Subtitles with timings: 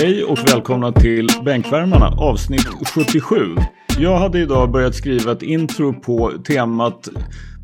[0.00, 3.56] Hej och välkomna till Bänkvärmarna avsnitt 77.
[3.98, 7.08] Jag hade idag börjat skriva ett intro på temat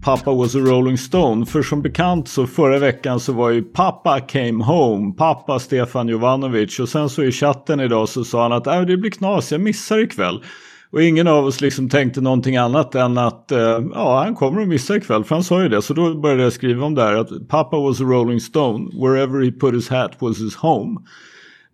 [0.05, 1.47] Pappa was a rolling stone.
[1.47, 5.13] För som bekant så förra veckan så var ju pappa came home.
[5.13, 6.79] Pappa Stefan Jovanovic.
[6.79, 9.61] Och sen så i chatten idag så sa han att äh, det blir knas, jag
[9.61, 10.43] missar ikväll.
[10.91, 13.59] Och ingen av oss liksom tänkte någonting annat än att uh,
[13.95, 15.25] ja, han kommer att missa ikväll.
[15.25, 15.83] För han sa ju det.
[15.83, 17.15] Så då började jag skriva om det här.
[17.15, 18.91] Att pappa was a rolling stone.
[19.01, 21.01] Wherever he put his hat was his home.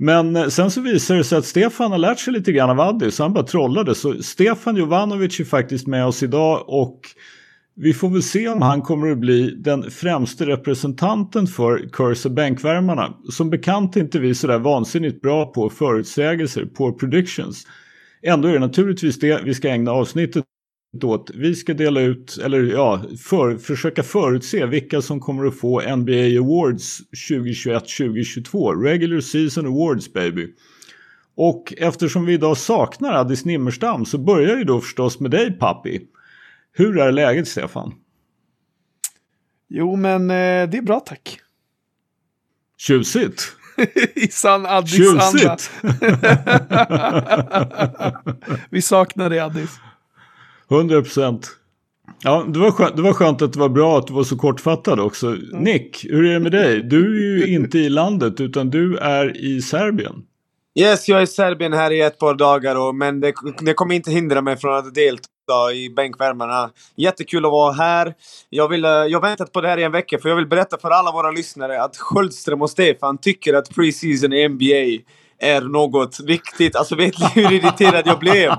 [0.02, 2.80] Men eh, sen så visar det sig att Stefan har lärt sig lite grann av
[2.80, 3.94] Addis, så han bara trollade.
[3.94, 7.00] Så Stefan Jovanovic är faktiskt med oss idag och
[7.76, 13.14] vi får väl se om han kommer att bli den främste representanten för Curse bänkvärmarna.
[13.30, 17.66] Som bekant är inte vi sådär vansinnigt bra på förutsägelser, på predictions.
[18.22, 20.44] Ändå är det naturligtvis det vi ska ägna avsnittet
[21.02, 21.30] åt.
[21.34, 26.40] Vi ska dela ut, eller ja, för, försöka förutse vilka som kommer att få NBA
[26.40, 28.82] Awards 2021-2022.
[28.82, 30.54] Regular Season Awards baby.
[31.36, 36.00] Och eftersom vi idag saknar Addis Nimmerstam så börjar ju då förstås med dig Pappi.
[36.72, 37.94] Hur är läget Stefan?
[39.68, 41.40] Jo men eh, det är bra tack.
[42.78, 43.56] Tjusigt.
[44.14, 45.56] I sann Addis-anda.
[48.70, 49.70] vi saknar dig Addis.
[50.70, 51.56] 100 procent.
[52.22, 54.36] Ja, det var, skönt, det var skönt att det var bra att du var så
[54.36, 55.26] kortfattad också.
[55.26, 55.48] Mm.
[55.52, 56.82] Nick, hur är det med dig?
[56.82, 60.22] Du är ju inte i landet utan du är i Serbien.
[60.78, 63.94] Yes, jag är i Serbien här i ett par dagar och, men det, det kommer
[63.94, 66.70] inte hindra mig från att delta i bänkvärmarna.
[66.96, 68.14] Jättekul att vara här.
[68.50, 70.46] Jag, vill, eh, jag har väntat på det här i en vecka för jag vill
[70.46, 75.04] berätta för alla våra lyssnare att Sköldström och Stefan tycker att preseason i NBA
[75.40, 76.76] är något viktigt.
[76.76, 78.50] Alltså vet ni hur irriterad jag blev?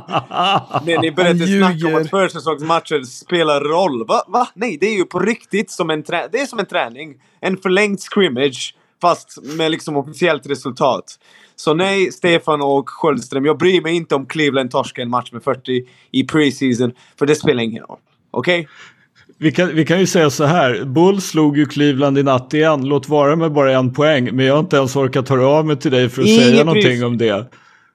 [0.85, 4.07] När ni började snacka om att försäsongsmatcher spelar roll.
[4.07, 4.23] Va?
[4.27, 4.47] Va?
[4.53, 7.15] Nej, det är ju på riktigt som en, trä det är som en träning.
[7.39, 8.75] En förlängd scrimmage.
[9.01, 11.19] Fast med liksom officiellt resultat.
[11.55, 13.45] Så nej, Stefan och Sköldström.
[13.45, 16.91] Jag bryr mig inte om Cleveland torskar en match med 40 i preseason.
[17.19, 17.99] För det spelar ingen roll.
[18.31, 18.59] Okej?
[18.59, 18.71] Okay?
[19.41, 22.85] Vi kan, vi kan ju säga så här, Bull slog ju Cleveland i natt igen,
[22.85, 25.77] låt vara med bara en poäng, men jag har inte ens orkat höra av mig
[25.77, 27.45] till dig för att Ingen säga någonting om det.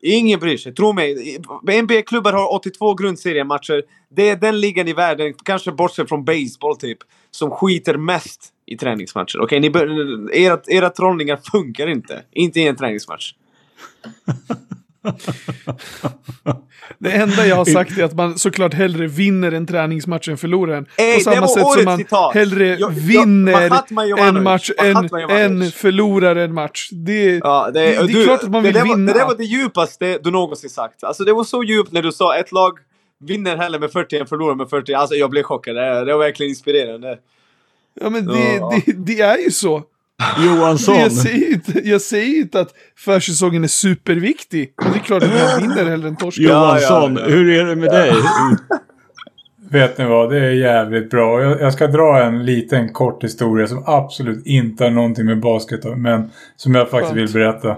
[0.00, 1.38] Ingen bryr sig, tro mig.
[1.82, 3.82] NBA-klubbar har 82 grundseriematcher.
[4.16, 6.98] Det är den ligan i världen, kanske bortsett från baseball typ,
[7.30, 9.40] som skiter mest i träningsmatcher.
[9.40, 9.82] Okej, okay,
[10.32, 12.22] era, era trollningar funkar inte.
[12.32, 13.32] Inte i en träningsmatch.
[16.98, 20.84] Det enda jag har sagt är att man såklart hellre vinner en träningsmatch än förlorar.
[20.96, 22.34] Ey, På samma sätt som man citat.
[22.34, 24.96] hellre jag, vinner jag, en match än,
[25.30, 26.88] än förlorar en match.
[26.92, 29.12] Det, ja, det, det, det är klart att man vill det vinna.
[29.12, 31.04] Var, det där var det djupaste du någonsin sagt.
[31.04, 32.78] Alltså det var så djupt när du sa ett lag
[33.18, 34.92] vinner hellre med 40 än förlorar med 40.
[34.92, 35.76] Alltså jag blev chockad.
[35.76, 37.18] Det, det var verkligen inspirerande.
[38.00, 38.80] Ja men det, ja.
[38.96, 39.82] det är ju så.
[40.38, 40.94] Johansson.
[40.94, 44.72] Jag säger, inte, jag säger inte att försäsongen är superviktig.
[44.82, 46.42] Men det är klart att man vinner hellre än torskar.
[46.42, 48.12] Johansson, ja, ja, hur är det med dig?
[49.70, 51.42] Vet ni vad, det är jävligt bra.
[51.42, 55.96] Jag, jag, ska dra en liten kort historia som absolut inte har någonting med basket
[55.96, 57.28] men som jag faktiskt Skönt.
[57.28, 57.76] vill berätta.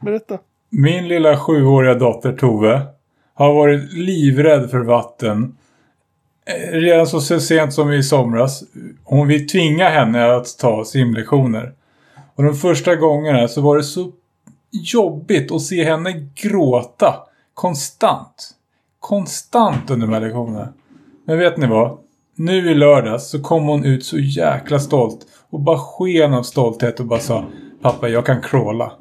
[0.00, 0.38] Berätta.
[0.70, 2.80] Min lilla sjuåriga dotter Tove
[3.34, 5.56] har varit livrädd för vatten
[6.72, 8.64] redan så sent som i somras.
[9.04, 11.72] Hon vill tvinga henne att ta simlektioner.
[12.34, 14.12] Och de första gångerna så var det så
[14.70, 17.14] jobbigt att se henne gråta.
[17.54, 18.50] Konstant.
[19.00, 20.72] Konstant under de här lektionerna.
[21.24, 21.98] Men vet ni vad?
[22.36, 25.26] Nu i lördags så kom hon ut så jäkla stolt.
[25.50, 27.44] Och bara sken av stolthet och bara sa
[27.82, 28.92] Pappa, jag kan crawla.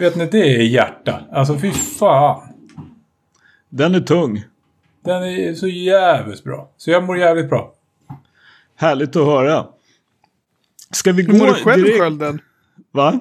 [0.00, 1.20] Vet ni, det är hjärta.
[1.32, 2.42] Alltså fy fan.
[3.68, 4.44] Den är tung.
[5.04, 6.70] Den är så jävligt bra.
[6.76, 7.74] Så jag mår jävligt bra.
[8.76, 9.66] Härligt att höra.
[10.90, 12.00] Ska vi Hur gå mår du själv direkt...
[12.00, 12.40] Skölden?
[12.92, 13.20] Va?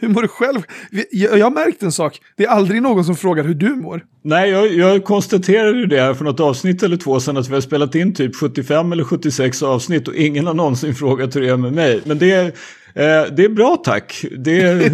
[0.00, 0.62] Hur mår du själv?
[1.10, 2.20] Jag, jag har märkt en sak.
[2.36, 4.04] Det är aldrig någon som frågar hur du mår.
[4.22, 7.60] Nej, jag, jag konstaterade det här för något avsnitt eller två sedan att vi har
[7.60, 11.56] spelat in typ 75 eller 76 avsnitt och ingen har någonsin frågat hur det är
[11.56, 12.00] med mig.
[12.04, 12.54] Men det
[12.94, 14.24] eh, det är bra tack.
[14.38, 14.62] Det,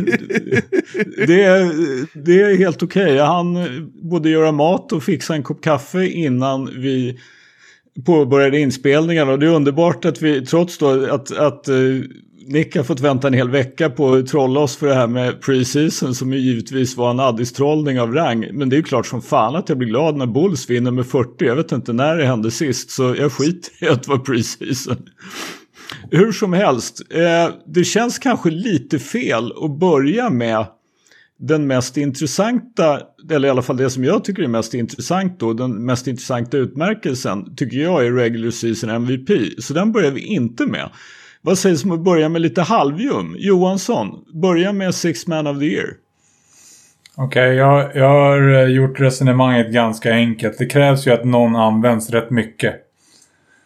[1.27, 1.71] det,
[2.15, 3.05] det är helt okej.
[3.05, 3.19] Okay.
[3.19, 3.59] Hann
[4.03, 7.19] både göra mat och fixa en kopp kaffe innan vi
[8.07, 11.77] påbörjade inspelningen och det är underbart att vi trots då att, att eh,
[12.47, 15.43] Nick har fått vänta en hel vecka på att trolla oss för det här med
[15.43, 18.49] preseason som ju givetvis var en Addis-trollning av rang.
[18.53, 21.07] Men det är ju klart som fan att jag blir glad när Bulls vinner med
[21.07, 21.45] 40.
[21.45, 24.97] Jag vet inte när det hände sist så jag skiter i att det var preseason.
[26.11, 30.67] Hur som helst, eh, det känns kanske lite fel att börja med
[31.39, 33.01] den mest intressanta,
[33.31, 36.57] eller i alla fall det som jag tycker är mest intressant då, den mest intressanta
[36.57, 39.31] utmärkelsen tycker jag är Regular Season MVP.
[39.59, 40.91] Så den börjar vi inte med.
[41.43, 43.37] Vad sägs om att börja med lite halvjum?
[43.39, 44.09] Johansson,
[44.43, 45.89] börja med Six Man of the Year.
[47.17, 50.59] Okej, okay, jag, jag har eh, gjort resonemanget ganska enkelt.
[50.59, 52.75] Det krävs ju att någon används rätt mycket.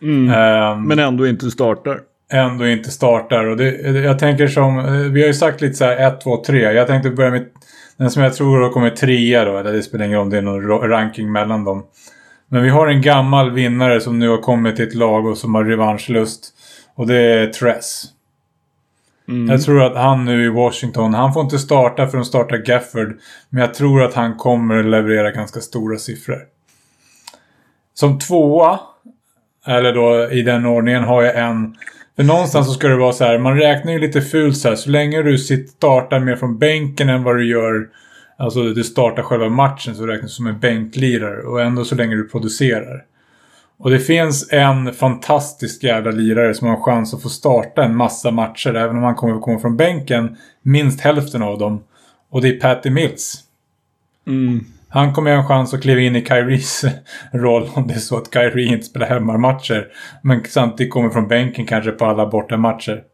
[0.03, 0.29] Mm.
[0.29, 2.01] Um, men ändå inte startar.
[2.35, 3.45] Ändå inte startar.
[3.45, 3.71] Och det,
[4.05, 4.77] jag tänker som,
[5.13, 6.73] vi har ju sagt lite så här 1, 2, 3.
[6.73, 7.45] Jag tänkte börja med
[7.97, 9.59] den som jag tror har kommit trea då.
[9.59, 11.87] Eller det spelar ingen roll om det är någon ranking mellan dem.
[12.49, 15.55] Men vi har en gammal vinnare som nu har kommit till ett lag och som
[15.55, 16.55] har revanschlust.
[16.95, 18.05] Och det är Tress.
[19.29, 19.51] Mm.
[19.51, 23.19] Jag tror att han nu i Washington, han får inte starta för att starta Gafford.
[23.51, 26.39] Men jag tror att han kommer leverera ganska stora siffror.
[27.95, 28.81] Som tvåa,
[29.67, 31.77] eller då i den ordningen, har jag en...
[32.17, 34.77] För någonstans så ska det vara så här, man räknar ju lite fult så här.
[34.77, 37.89] Så länge du startar mer från bänken än vad du gör...
[38.37, 41.43] Alltså du startar själva matchen så räknas du som en bänklirare.
[41.43, 43.05] Och ändå så länge du producerar.
[43.79, 47.97] Och det finns en fantastisk jävla lirare som har en chans att få starta en
[47.97, 48.75] massa matcher.
[48.75, 50.37] Även om han kommer komma från bänken.
[50.63, 51.83] Minst hälften av dem.
[52.31, 53.45] Och det är Patty Mills.
[54.27, 54.65] Mm.
[54.95, 56.85] Han kommer ha en chans att kliva in i Kyries
[57.33, 59.89] roll om det är så att Kyrie inte spelar hemmamatcher.
[60.23, 63.05] Men samtidigt kommer från bänken kanske på alla bortamatcher.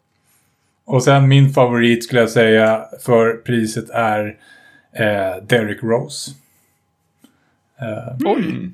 [0.84, 4.36] Och sen min favorit skulle jag säga för priset är
[4.92, 6.30] eh, Derrick Rose.
[7.80, 8.70] Eh, Oj!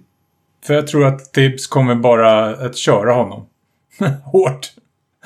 [0.64, 3.46] För jag tror att Tibbs kommer bara att köra honom.
[4.24, 4.70] Hårt.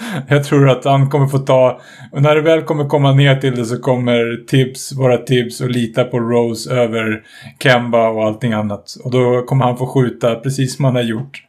[0.29, 1.81] Jag tror att han kommer få ta...
[2.13, 5.71] Och när det väl kommer komma ner till det så kommer tips vara tips och
[5.71, 7.23] lita på Rose över
[7.63, 8.97] Kemba och allting annat.
[9.05, 11.45] Och då kommer han få skjuta precis som han har gjort.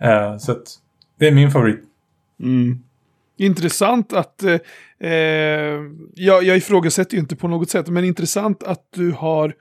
[0.00, 0.64] Eh, så att
[1.18, 1.80] det är min favorit.
[2.42, 2.82] Mm.
[3.38, 4.58] Intressant att, eh,
[5.10, 5.80] eh
[6.14, 9.54] jag, jag ifrågasätter ju inte på något sätt, men intressant att du har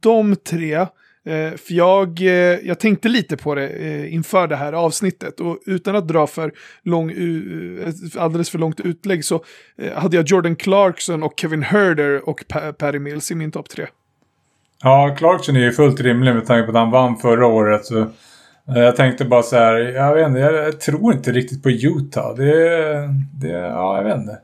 [0.00, 0.86] de tre
[1.26, 5.58] Eh, för jag, eh, jag tänkte lite på det eh, inför det här avsnittet och
[5.66, 6.52] utan att dra för
[6.82, 7.12] lång,
[8.18, 9.44] alldeles för långt utlägg så
[9.94, 12.44] hade jag Jordan Clarkson och Kevin Herder och
[12.78, 13.86] Perry Mills i min topp tre.
[14.82, 17.84] Ja, Clarkson är ju fullt rimlig med tanke på att han vann förra året.
[17.84, 18.06] Så
[18.66, 22.34] jag tänkte bara så här, jag vet inte, jag tror inte riktigt på Utah.
[22.34, 22.52] Det,
[23.40, 24.38] det ja, jag vet inte.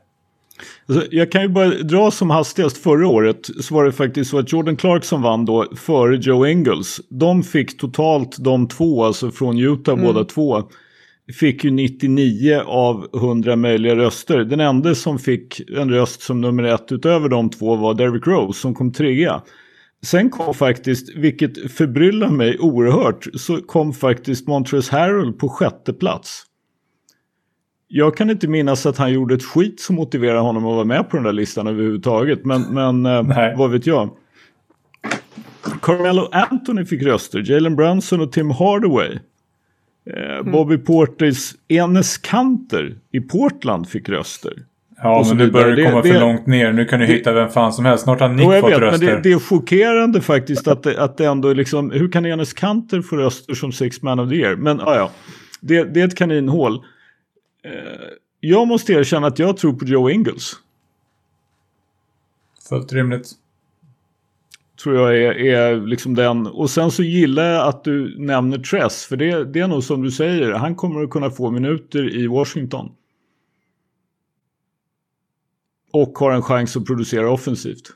[0.87, 4.39] Alltså, jag kan ju bara dra som hastigast förra året så var det faktiskt så
[4.39, 7.01] att Jordan Clarkson vann då före Joe Engels.
[7.09, 10.05] De fick totalt de två, alltså från Utah mm.
[10.05, 10.63] båda två,
[11.39, 14.43] fick ju 99 av 100 möjliga röster.
[14.43, 18.59] Den enda som fick en röst som nummer ett utöver de två var Derrick Rose
[18.59, 19.41] som kom trea.
[20.05, 26.43] Sen kom faktiskt, vilket förbryllar mig oerhört, så kom faktiskt Montrezl Harrell på sjätte plats.
[27.95, 31.09] Jag kan inte minnas att han gjorde ett skit som motiverade honom att vara med
[31.09, 32.45] på den där listan överhuvudtaget.
[32.45, 34.09] Men, men eh, vad vet jag.
[35.81, 37.43] Carmelo Anthony fick röster.
[37.51, 39.19] Jalen Brunson och Tim Hardaway.
[40.15, 40.51] Eh, mm.
[40.51, 44.53] Bobby Portis Enes Kanter i Portland fick röster.
[45.03, 46.73] Ja, men nu börjar det komma det, för långt ner.
[46.73, 48.03] Nu kan du det, hitta vem fan som helst.
[48.03, 49.05] Snart har Nick fått vet, röster.
[49.05, 51.91] Men det, det, är chockerande faktiskt att det, att det ändå är liksom...
[51.91, 54.55] Hur kan Enes Kanter få röster som Six Man of the Year?
[54.55, 55.11] Men ja, ja.
[55.61, 56.83] Det, det är ett kaninhål.
[57.63, 60.53] Eh, jag måste erkänna att jag tror på Joe Ingles.
[62.69, 63.31] Fullt rimligt.
[64.83, 66.47] Tror jag är, är liksom den.
[66.47, 69.05] Och sen så gillar jag att du nämner Tress.
[69.05, 70.51] För det, det är nog som du säger.
[70.51, 72.91] Han kommer att kunna få minuter i Washington.
[75.91, 77.93] Och har en chans att producera offensivt.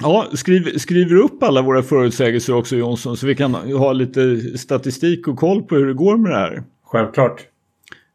[0.00, 5.28] Ja, skriv, skriver upp alla våra förutsägelser också Jonsson så vi kan ha lite statistik
[5.28, 6.62] och koll på hur det går med det här.
[6.84, 7.46] Självklart.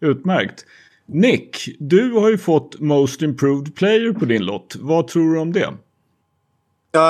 [0.01, 0.65] Utmärkt.
[1.05, 4.75] Nick, du har ju fått Most Improved Player på din lott.
[4.79, 5.74] Vad tror du om det?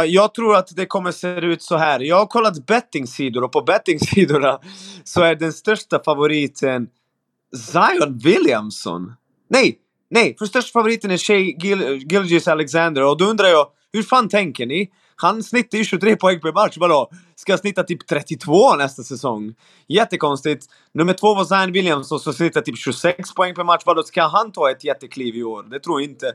[0.07, 1.99] Jag tror att det kommer se ut så här.
[1.99, 4.59] Jag har kollat bettingsidor och på bettingsidorna
[5.03, 6.87] så är den största favoriten
[7.55, 9.13] Zion Williamson.
[9.49, 9.77] Nej,
[10.09, 14.29] nej, för största favoriten är Shea Gil Gilgis Alexander och då undrar jag hur fan
[14.29, 14.89] tänker ni?
[15.15, 17.09] Han snittar ju 23 poäng per match, vadå?
[17.35, 19.53] Ska jag snitta typ 32 nästa säsong?
[19.87, 20.65] Jättekonstigt.
[20.93, 23.83] Nummer två var Zion Williams som snittar typ 26 poäng per match.
[23.85, 25.63] Vadå, ska han ta ett jättekliv i år?
[25.63, 26.33] Det tror jag inte.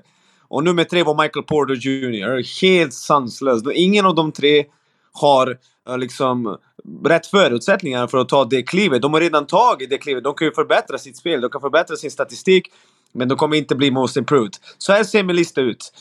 [0.48, 2.62] Och nummer tre var Michael Porter Jr.
[2.62, 3.66] Helt sanslöst.
[3.74, 4.64] Ingen av de tre
[5.12, 6.58] har eh, liksom
[7.04, 9.02] rätt förutsättningar för att ta det klivet.
[9.02, 10.24] De har redan tagit det klivet.
[10.24, 12.68] De kan ju förbättra sitt spel, de kan förbättra sin statistik.
[13.12, 14.56] Men de kommer inte bli most improved.
[14.78, 15.92] Så här ser min lista ut.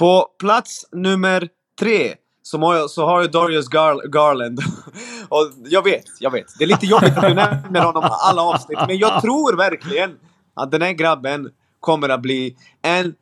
[0.00, 4.58] På plats nummer tre så har jag, så har jag Darius Gar Garland.
[5.28, 6.46] och jag vet, jag vet.
[6.58, 8.78] Det är lite jobbigt att du nämner honom alla avsnitt.
[8.86, 10.18] Men jag tror verkligen
[10.54, 13.14] att den här grabben kommer att bli en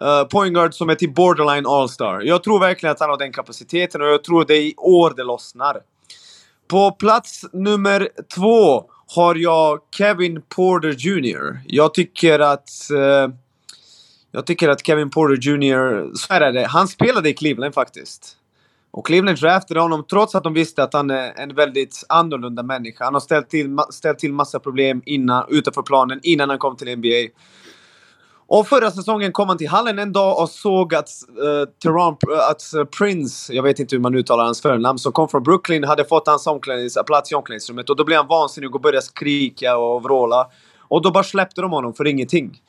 [0.00, 2.20] eh, uh, pointguard som är till borderline all-star.
[2.20, 5.12] Jag tror verkligen att han har den kapaciteten och jag tror det är i år
[5.16, 5.80] det lossnar.
[6.68, 11.60] På plats nummer två har jag Kevin Porter Jr.
[11.66, 13.34] Jag tycker att uh,
[14.36, 16.14] jag tycker att Kevin Porter Jr.
[16.14, 16.66] Så är det.
[16.66, 18.36] Han spelade i Cleveland faktiskt.
[18.90, 23.04] Och Cleveland draftade honom trots att de visste att han är en väldigt annorlunda människa.
[23.04, 26.98] Han har ställt till, ställt till massa problem innan, utanför planen innan han kom till
[26.98, 27.38] NBA.
[28.46, 31.08] Och förra säsongen kom han till hallen en dag och såg att,
[31.42, 35.12] uh, Teron, uh, att uh, Prince, jag vet inte hur man uttalar hans förnamn, som
[35.12, 36.48] kom från Brooklyn hade fått hans
[37.06, 37.90] plats i omklädningsrummet.
[37.90, 40.46] Och då blev han vansinnig och började skrika och vråla.
[40.88, 42.60] Och då bara släppte de honom för ingenting.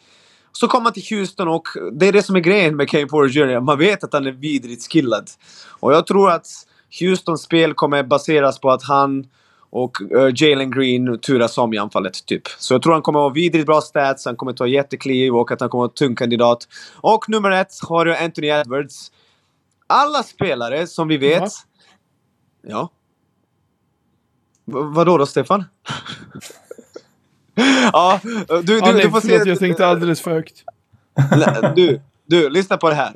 [0.59, 3.39] Så kom han till Houston och det är det som är grejen med Kane Porter
[3.39, 3.59] Jr.
[3.59, 5.29] Man vet att han är vidrigt skillad.
[5.79, 6.47] Och jag tror att
[6.99, 9.27] Houstons spel kommer baseras på att han
[9.69, 12.47] och uh, Jalen Green turas om i anfallet, typ.
[12.47, 15.35] Så jag tror han kommer att ha vidrigt bra stats, han kommer att ta jättekliv
[15.35, 16.67] och att han kommer att vara tung kandidat.
[16.95, 19.11] Och nummer ett har du Anthony Edwards.
[19.87, 21.51] Alla spelare som vi vet...
[22.67, 22.89] Ja.
[24.65, 25.63] V vadå då, Stefan?
[27.93, 29.49] ja, du, du, ja, nej, du får se...
[29.49, 30.63] Jag tänkte alldeles för högt.
[31.75, 33.13] du, du, lyssna på det här.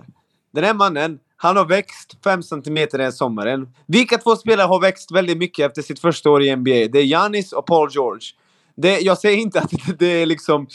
[0.53, 3.67] Den här mannen, han har växt 5 cm den sommaren.
[3.85, 6.87] Vilka två spelare har växt väldigt mycket efter sitt första år i NBA?
[6.91, 8.27] Det är Giannis och Paul George.
[8.75, 10.67] Det, jag säger inte att det är liksom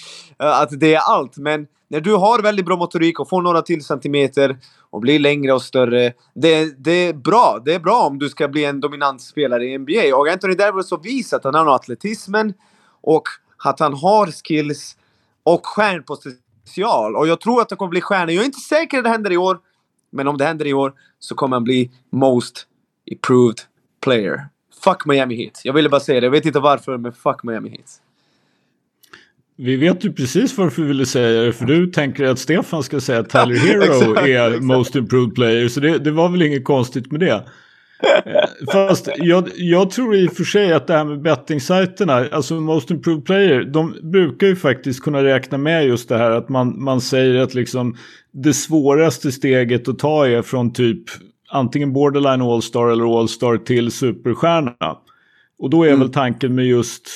[0.42, 3.62] eh, att det är allt, men när du har väldigt bra motorik och får några
[3.62, 4.56] till centimeter
[4.90, 6.12] och blir längre och större.
[6.34, 7.62] Det, det är bra.
[7.64, 10.16] Det är bra om du ska bli en dominant spelare i NBA.
[10.16, 12.54] Och Anthony Davis har visat att han har atletismen
[13.02, 13.22] och
[13.64, 14.96] att han har skills
[15.42, 17.16] och stjärnpotential.
[17.16, 18.32] Och jag tror att han kommer bli stjärna.
[18.32, 19.58] Jag är inte säker att det händer i år.
[20.12, 22.66] Men om det händer i år så kommer han bli most
[23.04, 23.60] improved
[24.02, 24.48] player.
[24.84, 25.60] Fuck Miami Heat.
[25.64, 26.26] Jag ville bara säga det.
[26.26, 28.00] Jag vet inte varför, men fuck Miami Heat.
[29.58, 33.00] Vi vet ju precis varför vi ville säga det, för du tänker att Stefan ska
[33.00, 37.12] säga att Tyler Hero är most improved player, så det, det var väl inget konstigt
[37.12, 37.44] med det.
[38.72, 42.90] Fast jag, jag, tror i och för sig att det här med bettingsajterna, alltså Most
[42.90, 47.00] Improved Player, de brukar ju faktiskt kunna räkna med just det här att man, man
[47.00, 47.96] säger att liksom
[48.32, 51.02] det svåraste steget att ta är från typ
[51.48, 54.96] antingen borderline All-Star eller All-Star till superstjärna.
[55.58, 56.00] Och då är mm.
[56.00, 57.08] väl tanken med just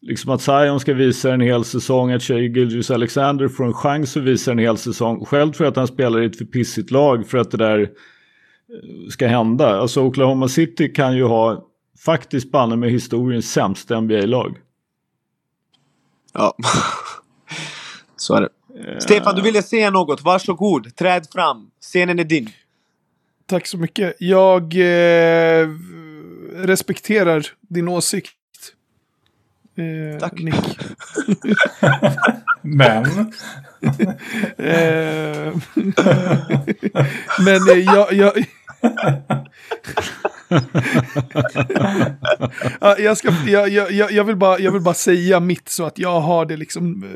[0.00, 4.16] liksom att Zion ska visa en hel säsong, att Shea Gilgis Alexander får en chans
[4.16, 5.24] att visa en hel säsong.
[5.24, 7.88] Själv tror jag att han spelar i ett för pissigt lag för att det där
[9.10, 9.80] ska hända.
[9.80, 11.66] Alltså Oklahoma City kan ju ha
[12.04, 14.58] faktiskt banne med historiens sämsta NBA-lag.
[16.32, 16.56] Ja,
[18.16, 18.48] så är det.
[18.90, 18.98] Uh...
[18.98, 20.22] Stefan, du ville säga något.
[20.22, 21.70] Varsågod, träd fram.
[21.80, 22.50] Scenen är din.
[23.46, 24.16] Tack så mycket.
[24.18, 25.68] Jag eh,
[26.54, 28.36] respekterar din åsikt.
[29.76, 30.40] Eh, Tack.
[30.40, 30.54] Nick.
[32.62, 33.04] Men?
[34.56, 35.54] eh,
[37.38, 38.44] men eh, jag, jag,
[42.98, 46.20] jag, ska, jag, jag, jag, vill bara, jag vill bara säga mitt så att jag
[46.20, 47.10] har det liksom eh,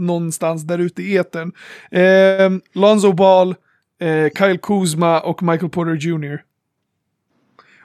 [0.00, 1.52] någonstans där ute i etern.
[1.90, 3.54] Eh, Lonzo Ball,
[4.00, 6.42] eh, Kyle Kuzma och Michael Porter Jr.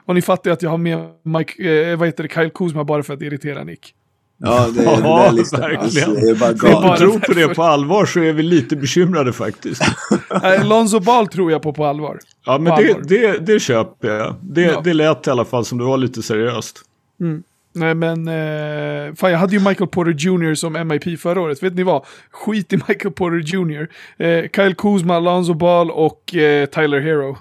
[0.06, 2.84] Och ni fattar ju att jag har med Mike, eh, vad heter det, Kyle Kuzma
[2.84, 3.94] bara för att irritera Nick.
[4.38, 5.60] Ja, det är ja, listan.
[5.60, 6.10] Verkligen.
[6.10, 6.90] Alltså, det är bara galet.
[6.90, 9.82] Om tror på det på allvar så är vi lite bekymrade faktiskt.
[10.64, 12.18] Lonzo Ball tror jag på på allvar.
[12.44, 14.34] Ja, men det, det, det köper jag.
[14.40, 14.80] Det, ja.
[14.84, 16.82] det lät i alla fall som det var lite seriöst.
[17.20, 17.42] Mm.
[17.72, 21.62] Nej men, eh, fan jag hade ju Michael Porter Jr som MIP förra året.
[21.62, 22.04] Vet ni vad?
[22.30, 23.88] Skit i Michael Porter Jr.
[24.16, 27.38] Eh, Kyle Kuzma, Lonzo Ball och eh, Tyler Hero.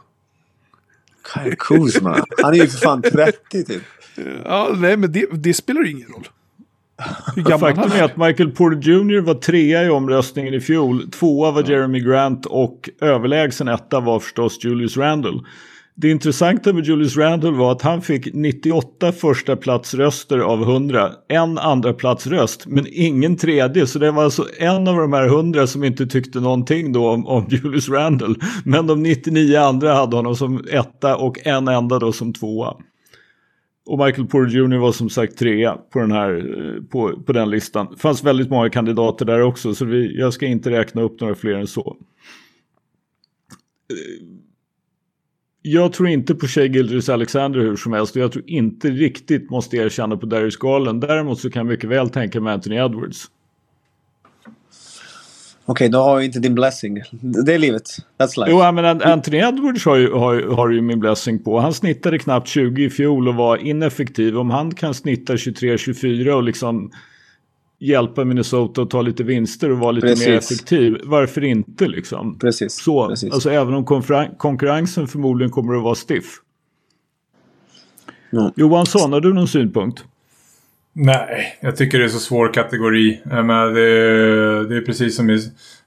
[1.33, 2.25] Kyle Kuzma?
[2.43, 3.83] Han är ju för fan 30 typ.
[4.45, 6.27] Ja, nej men det, det spelar ingen roll.
[7.59, 11.11] Faktum är att Michael Porter Jr var trea i omröstningen i fjol.
[11.11, 15.39] Tvåa var Jeremy Grant och överlägsen etta var förstås Julius Randle.
[15.97, 21.11] Det intressanta med Julius Randle var att han fick 98 första platsröster av 100.
[21.27, 23.87] En andra platsröst men ingen tredje.
[23.87, 27.27] Så det var alltså en av de här 100 som inte tyckte någonting då om,
[27.27, 28.35] om Julius Randle.
[28.65, 32.75] Men de 99 andra hade honom som etta och en enda då som tvåa.
[33.85, 37.49] Och Michael Porter Jr var som sagt trea på den, här, eh, på, på den
[37.49, 37.87] listan.
[37.91, 41.35] Det fanns väldigt många kandidater där också så vi, jag ska inte räkna upp några
[41.35, 41.97] fler än så.
[43.91, 44.25] Eh,
[45.61, 49.49] jag tror inte på Shea Gilders Alexander hur som helst och jag tror inte riktigt
[49.49, 51.01] måste erkänna på Darius Garland.
[51.01, 53.31] Däremot så kan jag mycket väl tänka mig Anthony Edwards.
[55.67, 57.01] Okej, okay, då har jag inte din blessing.
[57.45, 57.84] Det är livet.
[58.17, 58.51] That's life.
[58.51, 61.60] Jo, men Anthony Edwards har ju, har, har ju min blessing på.
[61.60, 64.38] Han snittade knappt 20 i fjol och var ineffektiv.
[64.38, 66.91] Om han kan snitta 23-24 och liksom
[67.79, 70.27] hjälpa Minnesota att ta lite vinster och vara lite Precis.
[70.27, 70.98] mer effektiv.
[71.03, 72.39] Varför inte liksom?
[72.39, 72.84] Precis.
[72.84, 73.34] Så, Precis.
[73.34, 73.86] Alltså även om
[74.38, 76.25] konkurrensen förmodligen kommer att vara stiff.
[78.34, 78.51] Mm.
[78.55, 80.03] Johansson, har du någon synpunkt?
[80.97, 83.21] Nej, jag tycker det är så svår kategori.
[83.25, 85.39] Men det, det är precis som i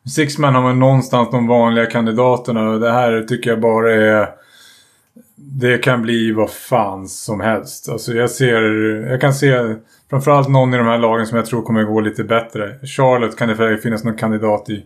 [0.08, 2.78] Sixman har man någonstans de vanliga kandidaterna.
[2.78, 4.28] Det här tycker jag bara är...
[5.36, 7.88] Det kan bli vad fan som helst.
[7.88, 8.62] Alltså jag ser...
[9.10, 9.74] Jag kan se
[10.10, 12.78] framförallt någon i de här lagen som jag tror kommer gå lite bättre.
[12.86, 14.84] Charlotte kan det finnas någon kandidat i.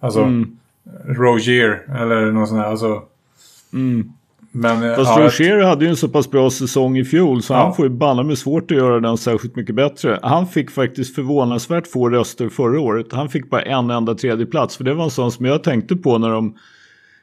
[0.00, 0.56] Alltså mm.
[1.06, 2.66] Rogier eller någon sån här.
[2.66, 3.02] Alltså,
[3.72, 4.12] mm.
[4.56, 7.52] Men, eh, Fast ja, Roger hade ju en så pass bra säsong i fjol så
[7.52, 7.58] ja.
[7.58, 10.18] han får ju banna med svårt att göra den särskilt mycket bättre.
[10.22, 13.06] Han fick faktiskt förvånansvärt få röster förra året.
[13.12, 15.96] Han fick bara en enda tredje plats för det var en sån som jag tänkte
[15.96, 16.56] på när de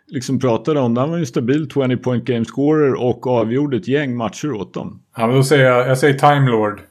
[0.08, 1.02] liksom pratade om det.
[1.02, 4.74] Han var ju en stabil 20 point game scorer och avgjorde ett gäng matcher åt
[4.74, 5.02] dem.
[5.18, 6.82] Ja, men då säger jag, jag säger Time Lord.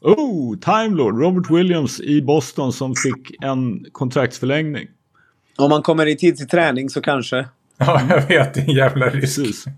[0.00, 4.88] Oh, Time Lord, Robert Williams i Boston som fick en kontraktsförlängning.
[5.58, 7.46] Om man kommer i tid till träning så kanske.
[7.78, 8.54] Ja, jag vet.
[8.54, 9.68] Det är en jävla risk.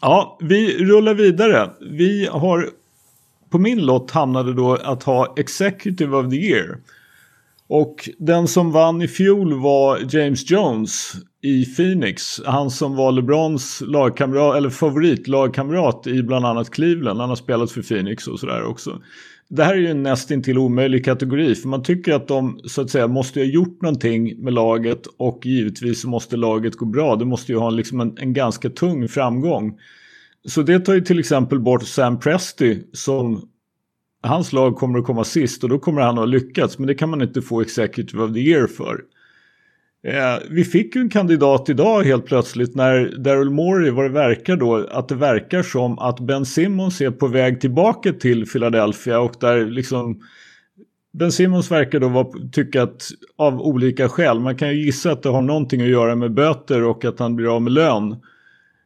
[0.00, 1.70] Ja, vi rullar vidare.
[1.80, 2.68] Vi har
[3.50, 6.78] på min lott hamnade då att ha Executive of the Year.
[7.68, 12.40] Och den som vann i fjol var James Jones i Phoenix.
[12.46, 17.20] Han som var LeBrons lagkamrat, eller favoritlagkamrat i bland annat Cleveland.
[17.20, 19.00] Han har spelat för Phoenix och sådär också
[19.48, 22.90] det här är ju en nästintill omöjlig kategori för man tycker att de så att
[22.90, 27.16] säga måste ha gjort någonting med laget och givetvis måste laget gå bra.
[27.16, 29.78] Det måste ju ha liksom en, en ganska tung framgång.
[30.44, 33.48] Så det tar ju till exempel bort Sam Presti som
[34.22, 36.94] hans lag kommer att komma sist och då kommer han att ha lyckats men det
[36.94, 39.00] kan man inte få Executive of the Year för.
[40.04, 44.56] Eh, vi fick ju en kandidat idag helt plötsligt när Daryl Morey, vad det verkar
[44.56, 49.34] då, att det verkar som att Ben Simmons är på väg tillbaka till Philadelphia och
[49.40, 50.20] där liksom
[51.12, 55.22] Ben Simmons verkar då vara, tycka att av olika skäl, man kan ju gissa att
[55.22, 58.16] det har någonting att göra med böter och att han blir av med lön.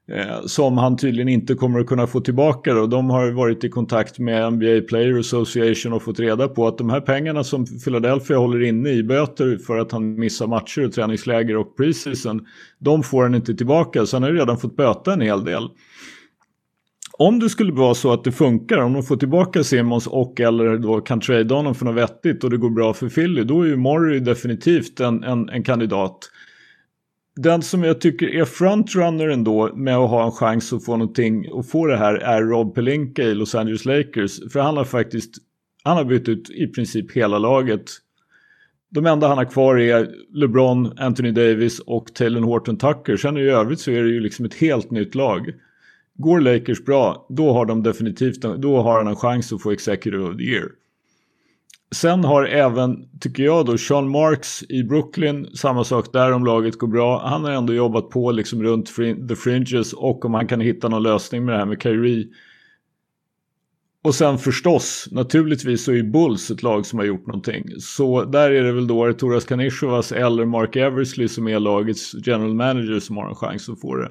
[0.08, 2.74] Eh, som han tydligen inte kommer att kunna få tillbaka.
[2.74, 2.86] Då.
[2.86, 6.90] De har varit i kontakt med NBA Player Association och fått reda på att de
[6.90, 11.56] här pengarna som Philadelphia håller inne i böter för att han missar matcher och träningsläger
[11.56, 12.46] och preseason.
[12.78, 15.68] De får han inte tillbaka så han har redan fått böta en hel del.
[17.18, 20.78] Om det skulle vara så att det funkar, om de får tillbaka Simons och eller
[20.78, 23.66] då kan trade honom för något vettigt och det går bra för Philly, då är
[23.66, 26.18] ju Murray definitivt en, en, en kandidat
[27.36, 31.52] den som jag tycker är frontrunner ändå med att ha en chans att få någonting
[31.52, 34.52] och få det här är Rob Pelinka i Los Angeles Lakers.
[34.52, 35.34] För han har faktiskt,
[35.84, 37.90] han har bytt ut i princip hela laget.
[38.90, 43.16] De enda han har kvar är LeBron, Anthony Davis och Taylor Horton Tucker.
[43.16, 45.52] Sen i övrigt så är det ju liksom ett helt nytt lag.
[46.14, 50.24] Går Lakers bra, då har de definitivt, då har han en chans att få Executive
[50.24, 50.68] of the Year.
[51.94, 56.78] Sen har även, tycker jag då, Sean Marks i Brooklyn, samma sak där om laget
[56.78, 57.28] går bra.
[57.28, 58.96] Han har ändå jobbat på liksom runt
[59.28, 62.26] the fringes och om han kan hitta någon lösning med det här med Kyrie.
[64.02, 67.64] Och sen förstås, naturligtvis så är Bulls ett lag som har gjort någonting.
[67.80, 72.54] Så där är det väl då Arturas Kanishovas eller Mark Eversley som är lagets general
[72.54, 74.10] manager som har en chans att få det.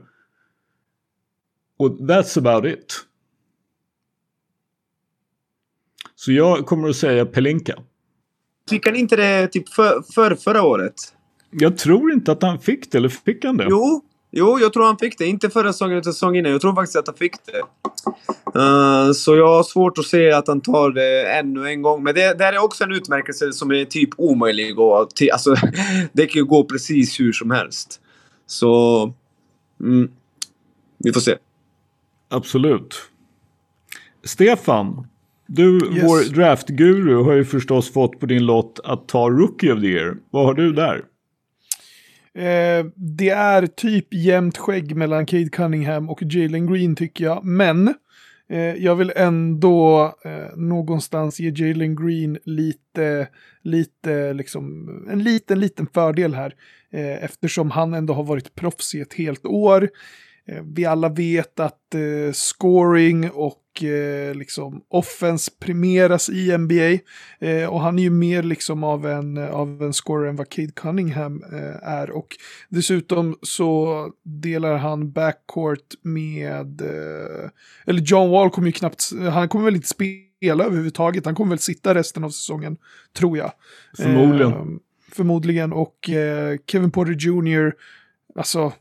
[1.78, 3.06] Och that's about it.
[6.26, 7.74] Så jag kommer att säga Pelinka.
[8.70, 10.94] Fick han inte det typ för, för förra året?
[11.52, 13.68] Jag tror inte att han fick det, eller fick han det?
[13.70, 15.26] Jo, jo jag tror han fick det.
[15.26, 16.52] Inte förra säsongen utan säsongen innan.
[16.52, 17.62] Jag tror faktiskt att han fick det.
[18.60, 22.04] Uh, så jag har svårt att se att han tar det ännu en gång.
[22.04, 25.32] Men det, det är också en utmärkelse som är typ omöjlig att...
[25.34, 25.56] Alltså,
[26.14, 28.02] det kan ju gå precis hur som helst.
[28.48, 29.14] Så...
[29.80, 30.12] Mm,
[30.98, 31.38] vi får se.
[32.30, 33.02] Absolut.
[34.24, 35.08] Stefan,
[35.48, 36.04] du, yes.
[36.04, 40.18] vår draftguru, har ju förstås fått på din lott att ta Rookie of the Year.
[40.30, 41.04] Vad har du där?
[42.36, 47.46] Eh, det är typ jämnt skägg mellan Cade Cunningham och Jalen Green tycker jag.
[47.46, 47.88] Men
[48.50, 53.28] eh, jag vill ändå eh, någonstans ge Jalen Green lite,
[53.62, 56.54] lite, liksom, en liten, liten fördel här.
[56.92, 59.90] Eh, eftersom han ändå har varit proffs i ett helt år.
[60.48, 67.00] Eh, vi alla vet att eh, scoring och eh, liksom offense premieras i NBA.
[67.40, 70.72] Eh, och han är ju mer liksom av en, av en scorer än vad Cade
[70.72, 72.10] Cunningham eh, är.
[72.10, 72.28] Och
[72.70, 77.50] dessutom så delar han backcourt med, eh,
[77.86, 81.26] eller John Wall kommer ju knappt, han kommer väl inte spela överhuvudtaget.
[81.26, 82.78] Han kommer väl sitta resten av säsongen,
[83.18, 83.52] tror jag.
[83.98, 84.52] Förmodligen.
[84.52, 84.80] Eh,
[85.12, 85.74] förmodligen.
[85.74, 87.74] Och eh, Kevin Porter Jr.
[88.36, 88.74] Alltså,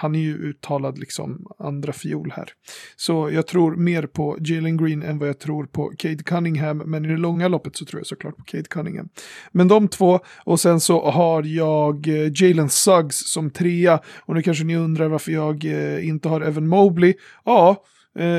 [0.00, 2.48] han är ju uttalad liksom andra fiol här.
[2.96, 7.04] Så jag tror mer på Jalen Green än vad jag tror på Cade Cunningham, men
[7.04, 9.08] i det långa loppet så tror jag såklart på Cade Cunningham.
[9.52, 14.42] Men de två, och sen så har jag eh, Jalen Suggs som trea, och nu
[14.42, 17.14] kanske ni undrar varför jag eh, inte har Evan Mobley.
[17.44, 17.84] Ja,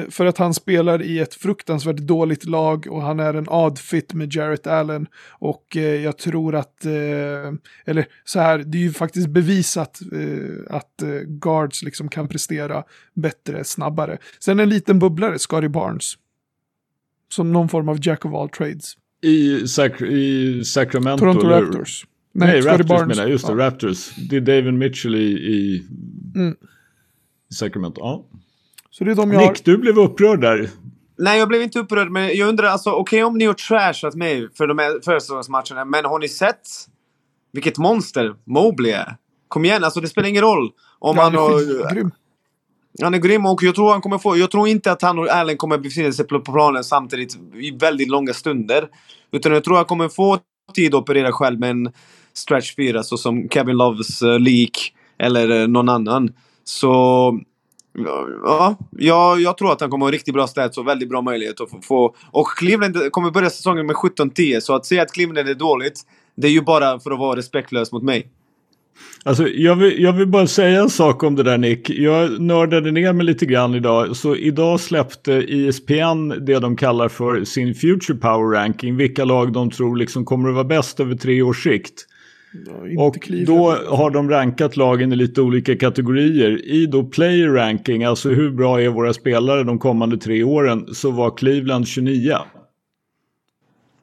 [0.10, 4.13] för att han spelar i ett fruktansvärt dåligt lag och han är en odd fit
[4.13, 5.08] med Jarrett Allen.
[5.29, 6.91] Och eh, jag tror att, eh,
[7.86, 12.84] eller så här, det är ju faktiskt bevisat eh, att eh, guards liksom kan prestera
[13.13, 14.17] bättre, snabbare.
[14.39, 16.13] Sen en liten bubblare, Scotty Barnes.
[17.32, 18.93] Som någon form av jack of all trades.
[19.21, 21.19] I, Sac i Sacramento?
[21.19, 21.62] Toronto eller?
[21.62, 22.05] Raptors.
[22.32, 23.08] Nej, Nej Raptors Barnes.
[23.08, 23.60] menar jag, just det, ja.
[23.60, 24.15] Raptors.
[24.29, 25.84] Det är David Mitchell i, i,
[26.36, 26.55] mm.
[27.53, 28.01] Sacramento.
[28.01, 28.25] Ja.
[29.00, 29.56] Så det är de jag Nick, har...
[29.64, 30.70] du blev upprörd där.
[31.18, 34.16] Nej, jag blev inte upprörd, men jag undrar alltså, okej okay, om ni har trashat
[34.16, 36.68] mig för de här försäsongsmatcherna, men har ni sett
[37.52, 39.16] vilket monster Mobley är?
[39.48, 41.94] Kom igen, alltså det spelar ingen roll om ja, han har...
[41.94, 42.12] Grym.
[43.02, 44.38] Han är grym och jag tror han kommer få...
[44.38, 48.10] Jag tror inte att han och Allen kommer befinna sig på planen samtidigt i väldigt
[48.10, 48.88] långa stunder.
[49.32, 50.40] Utan jag tror han kommer få
[50.76, 51.92] tid att operera själv med en
[52.34, 56.34] stretch 4 så som Kevin Loves uh, Leak eller uh, någon annan.
[56.64, 57.40] Så
[58.06, 61.62] Ja, jag, jag tror att han kommer ha riktigt bra stats och väldigt bra möjlighet
[61.62, 62.16] att få...
[62.32, 66.02] Och Cleveland kommer börja säsongen med 17-10, så att säga att Cleveland är dåligt,
[66.36, 68.28] det är ju bara för att vara respektlös mot mig.
[69.24, 71.90] Alltså, jag vill, jag vill bara säga en sak om det där Nick.
[71.90, 74.16] Jag nördade ner mig lite grann idag.
[74.16, 78.98] Så idag släppte ISPN det de kallar för sin Future Power Ranking.
[78.98, 82.06] Vilka lag de tror liksom kommer att vara bäst över tre års sikt.
[82.98, 86.66] Och då har de rankat lagen i lite olika kategorier.
[86.66, 91.12] I då player ranking, alltså hur bra är våra spelare de kommande tre åren, så
[91.12, 92.38] var Cleveland 29.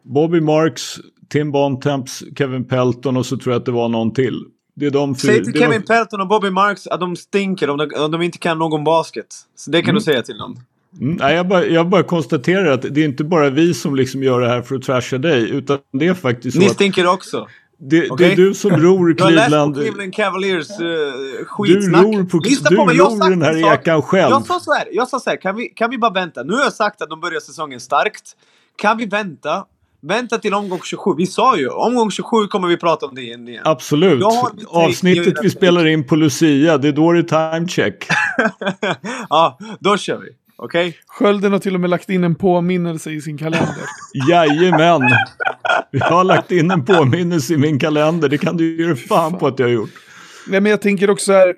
[0.03, 0.97] Bobby Marks,
[1.29, 4.45] Tim Bontemps, Kevin Pelton och så tror jag att det var någon till.
[4.75, 5.33] Det är de fyra.
[5.33, 5.83] Säg till Kevin.
[5.83, 9.27] Pelton och Bobby Marks att de stinker om de, om de inte kan någon basket.
[9.57, 9.95] Så det kan mm.
[9.95, 10.57] du säga till dem.
[11.01, 14.23] Mm, nej, jag, bara, jag bara konstaterar att det är inte bara vi som liksom
[14.23, 15.51] gör det här för att trasha dig.
[15.51, 17.47] Utan det är faktiskt så Ni stinker också.
[17.79, 18.27] Det, okay.
[18.27, 19.77] det, är du som ror Cleveland.
[19.77, 22.05] Har Cleveland Cavaliers uh, skitsnack.
[22.05, 22.97] Du ror, på, Lyssna du på mig.
[22.97, 24.31] ror den här ekan själv.
[24.31, 26.43] Jag sa så här, jag sa så här kan, vi, kan vi bara vänta?
[26.43, 28.37] Nu har jag sagt att de börjar säsongen starkt.
[28.77, 29.65] Kan vi vänta?
[30.01, 31.11] Vänta till omgång 27.
[31.17, 33.61] Vi sa ju, omgång 27 kommer vi prata om det igen.
[33.65, 34.25] Absolut.
[34.67, 38.07] Avsnittet vi spelar in på Lucia, det är då det är time check.
[39.29, 40.29] ja, då kör vi.
[40.57, 40.89] Okej?
[40.89, 41.01] Okay?
[41.07, 43.85] Skölden har till och med lagt in en påminnelse i sin kalender.
[44.31, 45.03] Jajamän!
[45.91, 48.29] Jag har lagt in en påminnelse i min kalender.
[48.29, 49.91] Det kan du göra fan på att jag har gjort.
[50.49, 51.55] Nej, men jag tänker också här.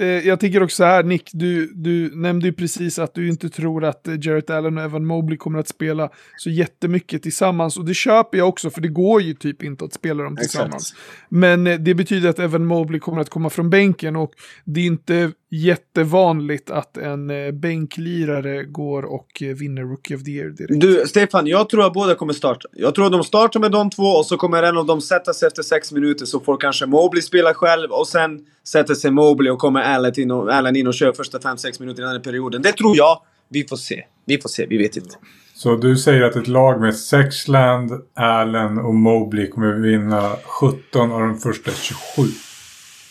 [0.00, 3.84] Eh, jag tänker också här, Nick, du, du nämnde ju precis att du inte tror
[3.84, 7.76] att eh, Jarrett Allen och Evan Mobley kommer att spela så jättemycket tillsammans.
[7.76, 10.92] Och det köper jag också, för det går ju typ inte att spela dem tillsammans.
[10.92, 11.28] Exakt.
[11.28, 14.32] Men eh, det betyder att Evan Mobley kommer att komma från bänken och
[14.64, 17.26] det är inte jättevanligt att en
[17.60, 20.80] bänklirare går och vinner Rookie of the Year direkt.
[20.80, 22.68] Du, Stefan, jag tror att båda kommer starta.
[22.72, 25.34] Jag tror att de startar med de två och så kommer en av dem sätta
[25.34, 29.50] sig efter sex minuter så får kanske Mobley spela själv och sen sätter sig Mobley
[29.50, 32.20] och kommer Allen in och, Allen in och kör första 5-6 minuter i den här
[32.20, 32.62] perioden.
[32.62, 33.22] Det tror jag.
[33.48, 34.04] Vi får se.
[34.24, 34.66] Vi får se.
[34.66, 35.16] Vi vet inte.
[35.54, 41.20] Så du säger att ett lag med Sexland, Allen och Mobley kommer vinna 17 av
[41.20, 42.22] de första 27?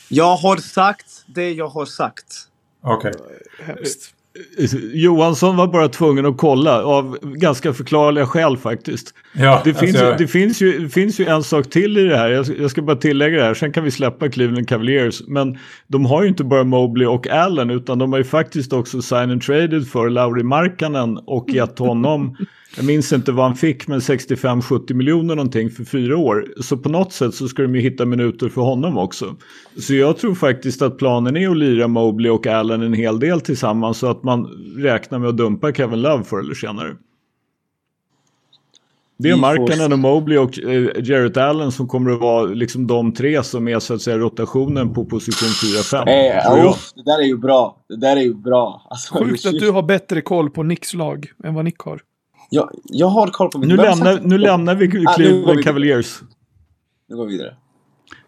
[0.09, 2.47] Jag har sagt det jag har sagt.
[2.81, 3.11] Okej.
[3.11, 3.37] Okay.
[3.65, 4.13] Hemskt.
[4.93, 9.13] Johansson var bara tvungen att kolla av ganska förklarliga skäl faktiskt.
[9.39, 10.15] Ja, det, finns alltså...
[10.17, 12.29] det, finns ju, det finns ju en sak till i det här.
[12.29, 13.53] Jag, jag, ska bara tillägga det här.
[13.53, 15.21] Sen kan vi släppa Cleveland Cavaliers.
[15.27, 19.01] Men de har ju inte bara Mobley och Allen utan de har ju faktiskt också
[19.01, 22.37] sign and traded för Lauri Markkanen och gett honom
[22.77, 26.45] jag minns inte vad han fick, men 65-70 miljoner någonting för fyra år.
[26.61, 29.35] Så på något sätt så ska de ju hitta minuter för honom också.
[29.79, 33.41] Så jag tror faktiskt att planen är att lira Mobley och Allen en hel del
[33.41, 34.45] tillsammans så att man
[34.77, 36.95] räknar med att dumpa Kevin Love förr eller senare.
[39.19, 43.13] Det är Markkanen och Mobley och eh, Jarrett Allen som kommer att vara liksom de
[43.13, 46.05] tre som är så att säga rotationen på position 4-5.
[46.05, 47.77] Hey, oh, det där är ju bra.
[47.89, 48.87] Det där är ju bra.
[48.89, 52.01] Alltså, Sjukt att du har bättre koll på Nicks lag än vad Nick har.
[52.49, 53.69] Jag, jag har koll på mitt...
[53.69, 56.21] Nu, lämnar, nu lämnar vi Cleveland ah, Cavaliers.
[57.09, 57.55] Nu går vi vidare.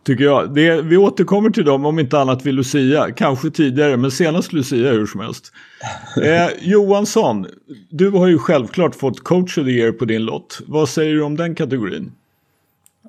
[0.10, 0.54] Tycker jag.
[0.54, 3.12] Det, vi återkommer till dem om inte annat vid Lucia.
[3.12, 5.52] Kanske tidigare, men senast Lucia hur som helst.
[6.24, 7.48] Eh, Johansson,
[7.90, 10.60] du har ju självklart fått Coach of the Year på din lott.
[10.68, 12.12] Vad säger du om den kategorin?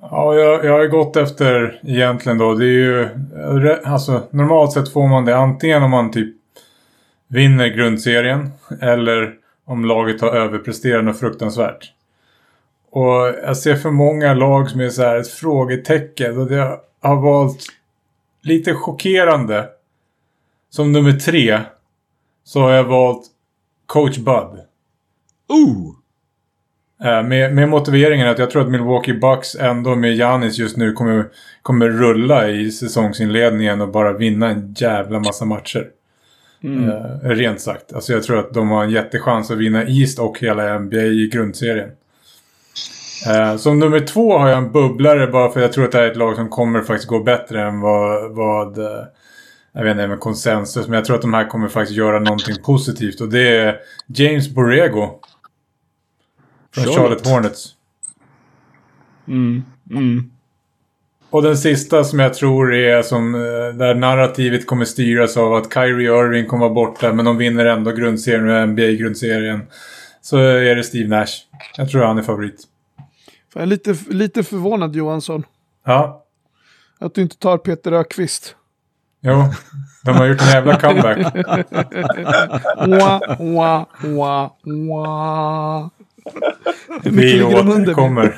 [0.01, 2.53] Ja, jag, jag har gått efter egentligen då.
[2.53, 3.07] Det är ju...
[3.85, 6.35] Alltså, normalt sett får man det antingen om man typ
[7.27, 8.49] vinner grundserien
[8.81, 9.33] eller
[9.65, 11.91] om laget har överpresterat något fruktansvärt.
[12.91, 16.37] Och jag ser för många lag som är så här ett frågetecken.
[16.37, 17.65] Och har valt
[18.41, 19.69] lite chockerande.
[20.69, 21.59] Som nummer tre.
[22.43, 23.23] Så har jag valt
[23.85, 24.59] Coach Bud.
[25.47, 25.95] Ooh!
[27.03, 30.93] Eh, med, med motiveringen att jag tror att Milwaukee Bucks ändå med Janis just nu
[30.93, 31.25] kommer,
[31.61, 35.87] kommer rulla i säsongsinledningen och bara vinna en jävla massa matcher.
[36.63, 36.89] Mm.
[36.89, 37.93] Eh, rent sagt.
[37.93, 41.29] Alltså jag tror att de har en jättechans att vinna East och hela NBA i
[41.33, 41.89] grundserien.
[43.27, 46.05] Eh, som nummer två har jag en bubblare bara för jag tror att det här
[46.05, 49.03] är ett lag som kommer faktiskt gå bättre än vad, vad eh,
[49.73, 50.87] jag vet inte med konsensus.
[50.87, 54.49] Men jag tror att de här kommer faktiskt göra någonting positivt och det är James
[54.49, 55.19] Borrego.
[56.73, 57.75] Från Charlotte, Charlotte Hornets.
[59.27, 60.31] Mm, mm.
[61.29, 65.73] Och den sista som jag tror är som eh, där narrativet kommer styras av att
[65.73, 69.61] Kyrie Irving kommer vara borta men de vinner ändå grundserien och NBA-grundserien.
[70.21, 71.31] Så är det Steve Nash.
[71.77, 72.67] Jag tror han är favorit.
[73.53, 75.45] Jag är lite, lite förvånad Johansson.
[75.85, 76.25] Ja.
[76.99, 78.55] Att du inte tar Peter Ökvist.
[79.21, 79.43] Jo,
[80.05, 81.17] de har gjort en jävla comeback.
[82.87, 85.89] wah, wah, wah, wah.
[87.03, 88.37] Hur mycket ligger de under kommer.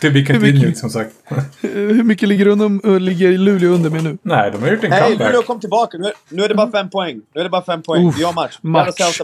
[0.00, 1.14] To be continued som sagt.
[1.60, 4.18] Hur mycket ligger, under, ligger Luleå under med nu?
[4.22, 5.18] Nej, de har gjort en Nej, comeback.
[5.18, 5.98] Nej, Luleå kom tillbaka.
[5.98, 7.20] Nu är, nu är det bara fem poäng.
[7.34, 8.10] Nu är det bara fem poäng.
[8.16, 8.58] Vi har match.
[8.62, 9.00] Match.
[9.00, 9.20] match.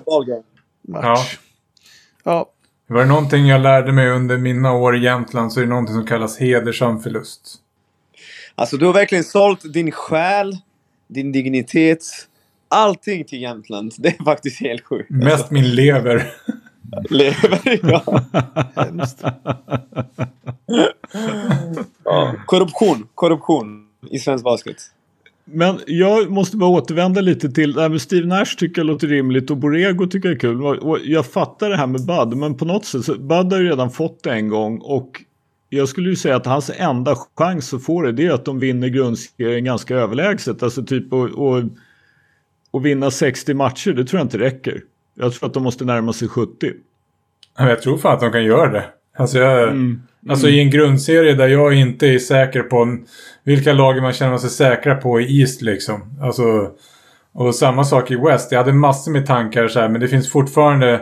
[0.82, 1.16] Ja.
[2.24, 2.50] ja.
[2.90, 5.94] Var det någonting jag lärde mig under mina år i Jämtland så är det någonting
[5.94, 7.56] som kallas hedersam förlust.
[8.54, 10.56] Alltså du har verkligen sålt din själ,
[11.08, 12.04] din dignitet,
[12.68, 13.92] allting till Jämtland.
[13.98, 15.10] Det är faktiskt helt sjukt.
[15.10, 15.54] Mest alltså.
[15.54, 16.32] min lever.
[17.10, 18.02] Lever, ja.
[22.04, 22.34] ja.
[22.46, 24.76] Korruption, korruption i svensk basket.
[25.50, 29.06] Men jag måste bara återvända lite till det här med Steve Nash tycker jag låter
[29.06, 30.62] rimligt och Borrego tycker jag är kul.
[30.62, 33.68] Och jag fattar det här med Bud men på något sätt så Bud har ju
[33.68, 35.22] redan fått det en gång och
[35.68, 38.58] jag skulle ju säga att hans enda chans att få det, det är att de
[38.58, 40.62] vinner grundserien ganska överlägset.
[40.62, 41.62] Alltså typ att och,
[42.70, 44.82] och vinna 60 matcher, det tror jag inte räcker.
[45.14, 46.72] Jag tror att de måste närma sig 70.
[47.58, 48.84] Jag tror fan att de kan göra det.
[49.18, 49.74] Alltså, jag, mm.
[49.74, 50.00] Mm.
[50.28, 52.98] alltså i en grundserie där jag inte är säker på
[53.44, 56.18] vilka lag man känner sig säkra på i East liksom.
[56.22, 56.70] Alltså,
[57.32, 58.52] och samma sak i West.
[58.52, 61.00] Jag hade massor med tankar så här, men det finns fortfarande...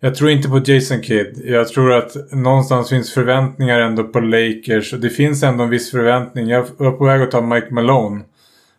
[0.00, 1.42] Jag tror inte på Jason Kidd.
[1.44, 4.92] Jag tror att någonstans finns förväntningar ändå på Lakers.
[4.92, 6.48] Och det finns ändå en viss förväntning.
[6.48, 8.20] Jag var på väg att ta Mike Malone.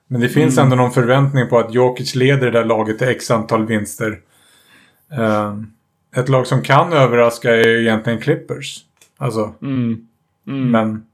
[0.08, 0.64] Men det finns mm.
[0.64, 4.20] ändå någon förväntning på att Jokic leder det där laget till x antal vinster.
[5.18, 5.56] Uh,
[6.16, 8.80] ett lag som kan överraska är ju egentligen Clippers.
[9.18, 9.54] Alltså.
[9.62, 10.08] Mm.
[10.48, 10.72] Mm.
[10.72, 11.06] Men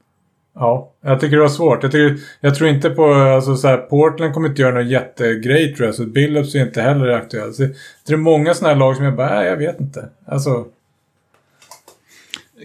[0.53, 1.83] ja, jag tycker det var svårt.
[1.83, 5.75] Jag, tycker, jag tror inte på, alltså så här, Portland kommer inte göra någon jättegrej
[5.75, 5.95] tror jag.
[5.95, 7.53] Så Billups är inte heller aktuell.
[7.53, 7.63] Så
[8.07, 10.09] det är många sådana här lag som jag bara, nej jag vet inte.
[10.25, 10.65] Alltså.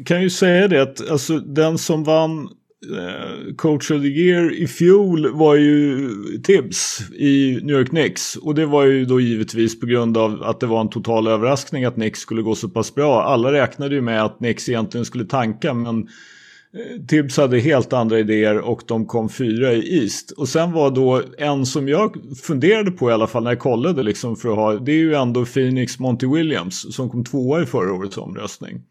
[0.05, 2.49] Kan ju säga det att alltså, den som vann
[2.85, 6.09] Eh, coach of the year i fjol var ju
[6.45, 8.37] Tibbs i New York Knicks.
[8.37, 11.85] Och det var ju då givetvis på grund av att det var en total överraskning
[11.85, 13.23] att Knicks skulle gå så pass bra.
[13.23, 18.19] Alla räknade ju med att Knicks egentligen skulle tanka men eh, Tibbs hade helt andra
[18.19, 20.31] idéer och de kom fyra i East.
[20.31, 24.03] Och sen var då en som jag funderade på i alla fall när jag kollade
[24.03, 24.75] liksom för att ha.
[24.75, 28.83] Det är ju ändå Phoenix Monty Williams som kom tvåa i förra årets omröstning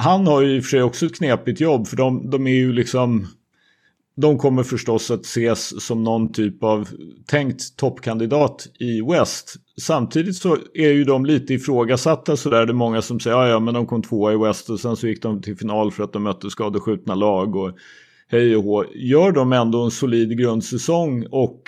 [0.00, 2.54] han har ju i och för sig också ett knepigt jobb för de, de är
[2.54, 3.26] ju liksom
[4.16, 6.88] de kommer förstås att ses som någon typ av
[7.26, 9.54] tänkt toppkandidat i West.
[9.80, 12.66] Samtidigt så är ju de lite ifrågasatta sådär.
[12.66, 15.08] Det är många som säger ja, men de kom tvåa i West och sen så
[15.08, 17.70] gick de till final för att de mötte skadeskjutna lag och
[18.28, 18.84] hej och hå.
[18.94, 21.62] Gör de ändå en solid grundsäsong och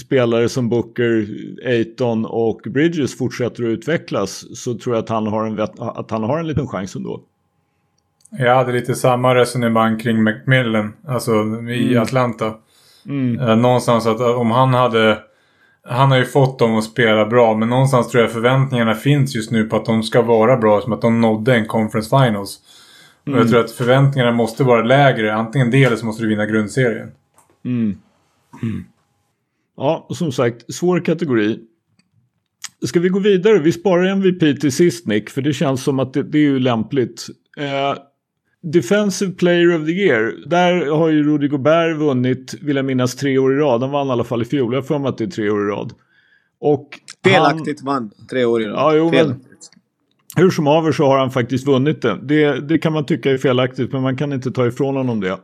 [0.00, 1.28] spelare som Booker,
[1.66, 6.22] Aiton och Bridges fortsätter att utvecklas så tror jag att han har en, att han
[6.22, 7.24] har en liten chans ändå.
[8.38, 11.32] Jag hade lite samma resonemang kring Macmillan, alltså
[11.70, 12.02] i mm.
[12.02, 12.54] Atlanta.
[13.06, 13.40] Mm.
[13.40, 15.18] Eh, någonstans att om han hade...
[15.86, 19.50] Han har ju fått dem att spela bra, men någonstans tror jag förväntningarna finns just
[19.50, 22.60] nu på att de ska vara bra, som att de nådde en conference finals.
[23.26, 23.34] Mm.
[23.34, 23.48] Och jag mm.
[23.48, 27.10] tror att förväntningarna måste vara lägre, antingen det eller så måste du vinna grundserien.
[27.64, 27.98] Mm.
[28.62, 28.84] mm.
[29.76, 31.60] Ja, som sagt, svår kategori.
[32.86, 33.58] Ska vi gå vidare?
[33.58, 36.58] Vi sparar MVP till sist Nick, för det känns som att det, det är ju
[36.58, 37.26] lämpligt.
[37.56, 37.98] Eh,
[38.72, 40.34] Defensive Player of the Year.
[40.46, 43.82] Där har ju Rudy Gobert vunnit, vill jag minnas, tre år i rad.
[43.82, 44.74] Han vann i alla fall i fjol.
[44.74, 45.92] Jag för mig att det är tre år i rad.
[46.60, 46.88] Och
[47.24, 47.86] Felaktigt han...
[47.86, 48.74] vann tre år i rad.
[48.74, 49.44] Ja, jo, men,
[50.36, 52.18] hur som haver så har han faktiskt vunnit det.
[52.22, 52.60] det.
[52.60, 55.38] Det kan man tycka är felaktigt men man kan inte ta ifrån honom det.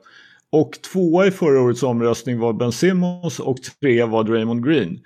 [0.52, 4.98] Och tvåa i förra årets omröstning var Ben Simmons och trea var Draymond Green.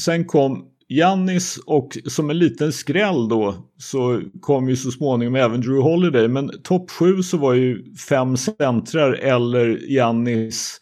[0.00, 0.64] Sen kom
[0.96, 6.28] Jannis och som en liten skräll då så kom ju så småningom även Drew Holiday.
[6.28, 10.80] Men topp sju så var ju fem centrar eller Jannis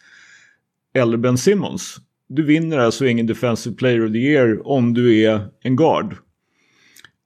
[0.93, 1.97] eller Ben Simmons.
[2.29, 6.15] Du vinner alltså ingen Defensive Player of the Year om du är en guard.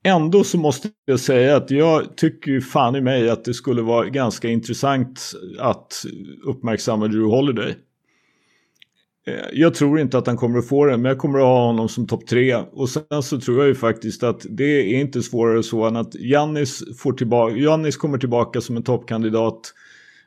[0.03, 3.81] Ändå så måste jag säga att jag tycker ju fan i mig att det skulle
[3.81, 6.05] vara ganska intressant att
[6.43, 7.75] uppmärksamma Drew Holiday.
[9.27, 11.65] Eh, jag tror inte att han kommer att få det, men jag kommer att ha
[11.65, 12.55] honom som topp tre.
[12.55, 16.15] Och sen så tror jag ju faktiskt att det är inte svårare så än att
[16.15, 19.73] Jannis, får tillbaka, Jannis kommer tillbaka som en toppkandidat.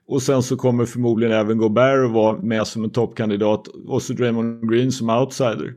[0.07, 3.69] Och sen så kommer förmodligen även Gobert att vara med som en toppkandidat.
[3.69, 5.75] Och så Draymond Green som outsider.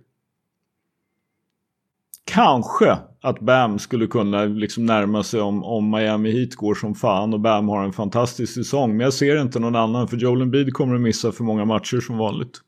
[2.25, 7.33] Kanske att Bam skulle kunna liksom närma sig om, om Miami Heat går som fan
[7.33, 8.97] och Bam har en fantastisk säsong.
[8.97, 11.99] Men jag ser inte någon annan för Joel Embiid kommer att missa för många matcher
[11.99, 12.61] som vanligt.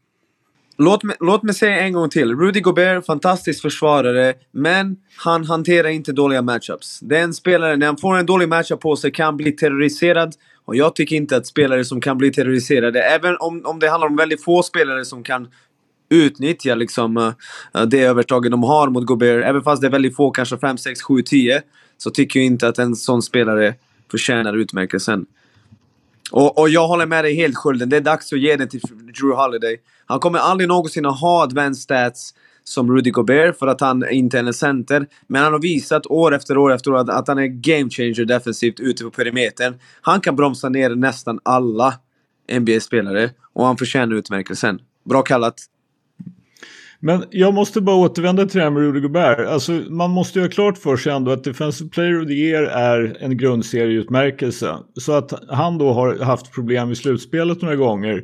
[0.78, 2.36] Låt mig, låt mig säga en gång till.
[2.36, 7.00] Rudy Gobert, fantastisk försvarare, men han hanterar inte dåliga matchups.
[7.00, 10.34] Den spelaren, när han får en dålig matchup på sig, kan bli terroriserad.
[10.66, 14.08] Och jag tycker inte att spelare som kan bli terroriserade, även om, om det handlar
[14.08, 15.48] om väldigt få spelare som kan
[16.10, 20.32] utnyttja liksom, uh, det övertaget de har mot Gobert, även fast det är väldigt få,
[20.32, 21.62] kanske 5, 6, 7, 10,
[21.98, 23.76] så tycker jag inte att en sån spelare
[24.12, 25.26] förtjänar utmärkelsen.
[26.34, 27.90] Och, och jag håller med dig helt Skölden.
[27.90, 28.80] Det är dags att ge den till
[29.20, 29.78] Drew Holiday.
[30.06, 34.40] Han kommer aldrig någonsin att ha advanced stats som Rudy Gobert för att han inte
[34.40, 35.08] är en center.
[35.28, 38.26] Men han har visat år efter år efter år att, att han är game changer
[38.26, 39.76] defensivt ute på perimetern.
[40.02, 41.94] Han kan bromsa ner nästan alla
[42.52, 44.80] NBA-spelare och han förtjänar utmärkelsen.
[45.06, 45.56] Bra kallat.
[47.06, 49.40] Men jag måste bara återvända till det här med Rudy Gobert.
[49.40, 52.64] Alltså, man måste ju ha klart för sig ändå att Defensive Player of the Year
[52.64, 54.78] är en grundserieutmärkelse.
[54.96, 58.24] Så att han då har haft problem i slutspelet några gånger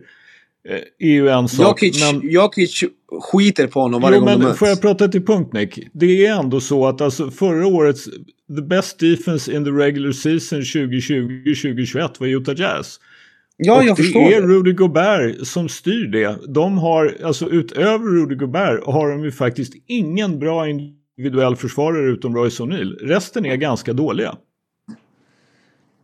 [0.70, 1.84] eh, är ju en sak.
[1.84, 2.32] Jokic, men...
[2.32, 2.84] Jokic
[3.22, 5.80] skiter på honom varje jo, gång men de Får jag prata till punkt Nick?
[5.94, 8.06] Det är ändå så att alltså förra årets
[8.56, 13.00] the best defense in the regular season 2020-2021 var Utah Jazz.
[13.62, 14.22] Ja, och jag det förstår.
[14.22, 16.38] Är Rudy Gobert som styr det.
[16.48, 22.36] De har, alltså utöver Rudy Gobert har de ju faktiskt ingen bra individuell försvarare utom
[22.36, 22.96] Royce O'Neill.
[23.02, 24.38] Resten är ganska dåliga.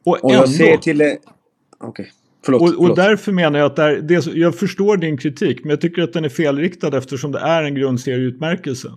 [0.06, 1.18] Och, och jag ändå, ser till det...
[1.80, 1.90] Okej.
[1.90, 2.06] Okay.
[2.46, 2.96] Förlåt, och, och förlåt.
[2.96, 6.14] därför menar jag att det är, det, jag förstår din kritik men jag tycker att
[6.14, 8.88] den är felriktad eftersom det är en grundserieutmärkelse.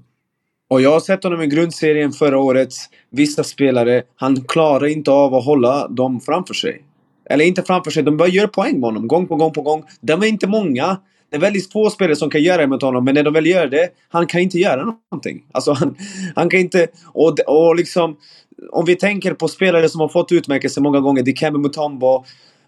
[0.69, 2.69] Och jag har sett honom i grundserien förra året.
[3.11, 6.83] Vissa spelare, han klarar inte av att hålla dem framför sig.
[7.29, 9.85] Eller inte framför sig, de bara gör poäng med honom gång på gång på gång.
[10.01, 10.97] De är inte många.
[11.31, 13.47] Det är väldigt få spelare som kan göra det mot honom, men när de väl
[13.47, 15.45] gör det, han kan inte göra någonting.
[15.53, 15.97] Alltså han,
[16.35, 16.87] han kan inte...
[17.07, 18.17] Och, och liksom...
[18.73, 22.25] Om vi tänker på spelare som har fått utmärkelse många gånger, Dikembe Mutombo,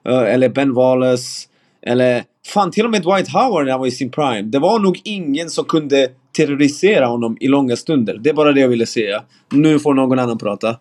[0.09, 1.49] eh, eller Ben Wallace,
[1.87, 4.43] eller fan till och med Dwight Howard när han var i sin prime.
[4.43, 8.19] Det var nog ingen som kunde terrorisera honom i långa stunder.
[8.21, 9.23] Det är bara det jag ville säga.
[9.53, 10.77] Nu får någon annan prata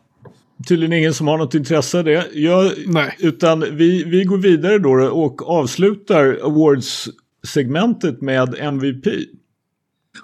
[0.68, 2.28] tydligen ingen som har något intresse av det.
[2.34, 3.16] Jag, Nej.
[3.20, 9.06] Utan vi, vi går vidare då och avslutar awards-segmentet med MVP.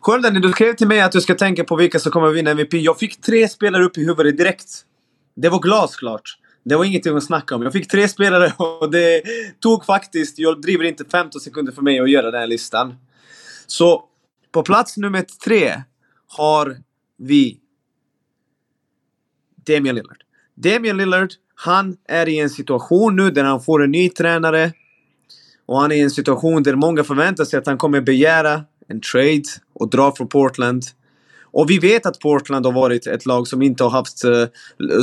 [0.02, 2.52] Skölden, du skrev till mig att du ska tänka på vilka som kommer att vinna
[2.52, 2.74] MVP.
[2.74, 4.86] Jag fick tre spelare upp i huvudet direkt.
[5.36, 6.38] Det var glasklart.
[6.64, 7.64] Det var ingenting att snacka om.
[7.64, 9.22] Jag fick tre spelare och det
[9.60, 12.96] tog faktiskt, jag driver inte 15 sekunder för mig att göra den här listan.
[13.68, 14.04] Så
[14.52, 15.82] på plats nummer tre
[16.28, 16.78] har
[17.18, 17.60] vi
[19.68, 20.25] Damian Lillard.
[20.56, 24.72] Damian Lillard, han är i en situation nu där han får en ny tränare.
[25.66, 29.02] Och han är i en situation där många förväntar sig att han kommer begära en
[29.02, 30.84] trade och dra från Portland.
[31.42, 34.46] Och vi vet att Portland har varit ett lag som inte har haft uh,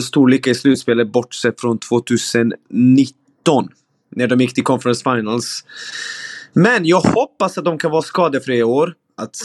[0.01, 3.69] stor lycka i slutspelet bortsett från 2019.
[4.11, 5.65] När de gick till Conference Finals.
[6.53, 8.95] Men jag hoppas att de kan vara skadefria i år.
[9.17, 9.37] Att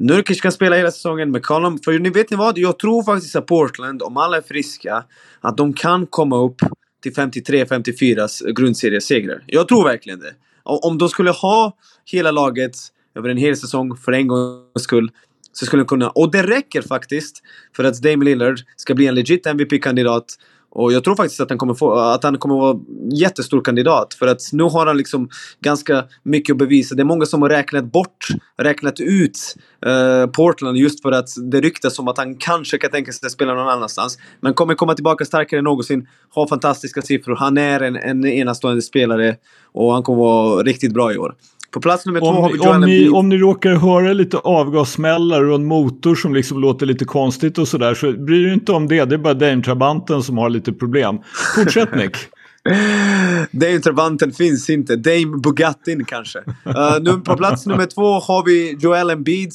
[0.00, 1.78] Nurkic kan spela hela säsongen, McCollum.
[1.78, 2.58] För ni vet ni vad?
[2.58, 5.04] Jag tror faktiskt att Portland, om alla är friska,
[5.40, 6.56] att de kan komma upp
[7.02, 9.44] till 53-54 grundseriesegrar.
[9.46, 10.34] Jag tror verkligen det.
[10.62, 12.72] Om de skulle ha hela laget
[13.14, 15.10] över en hel säsong för en gångs skull
[15.52, 16.10] så skulle de kunna...
[16.10, 17.42] Och det räcker faktiskt
[17.76, 20.24] för att Dame Lillard ska bli en legit MVP-kandidat
[20.70, 22.78] och jag tror faktiskt att han kommer få, att han kommer vara
[23.12, 24.14] jättestor kandidat.
[24.14, 25.28] För att nu har han liksom
[25.60, 26.94] ganska mycket att bevisa.
[26.94, 28.26] Det är många som har räknat bort,
[28.58, 29.56] räknat ut
[29.86, 33.32] eh, Portland just för att det ryktas om att han kanske kan tänka sig att
[33.32, 34.18] spela någon annanstans.
[34.40, 36.08] Men kommer komma tillbaka starkare än någonsin.
[36.30, 37.36] Har fantastiska siffror.
[37.36, 39.36] Han är en, en enastående spelare.
[39.72, 41.34] Och han kommer vara riktigt bra i år.
[41.70, 44.36] På plats nummer om, två har vi Joel om ni, om ni råkar höra lite
[44.36, 48.72] avgassmällar och en motor som liksom låter lite konstigt och sådär så bryr er inte
[48.72, 49.04] om det.
[49.04, 51.18] Det är bara Dane Trabanten som har lite problem.
[51.54, 52.16] Fortsätt Nick.
[53.50, 54.96] Dame Trabanten finns inte.
[54.96, 56.38] Dame Bugattin kanske.
[56.38, 59.52] Uh, nu på plats nummer två har vi Joel Embiid.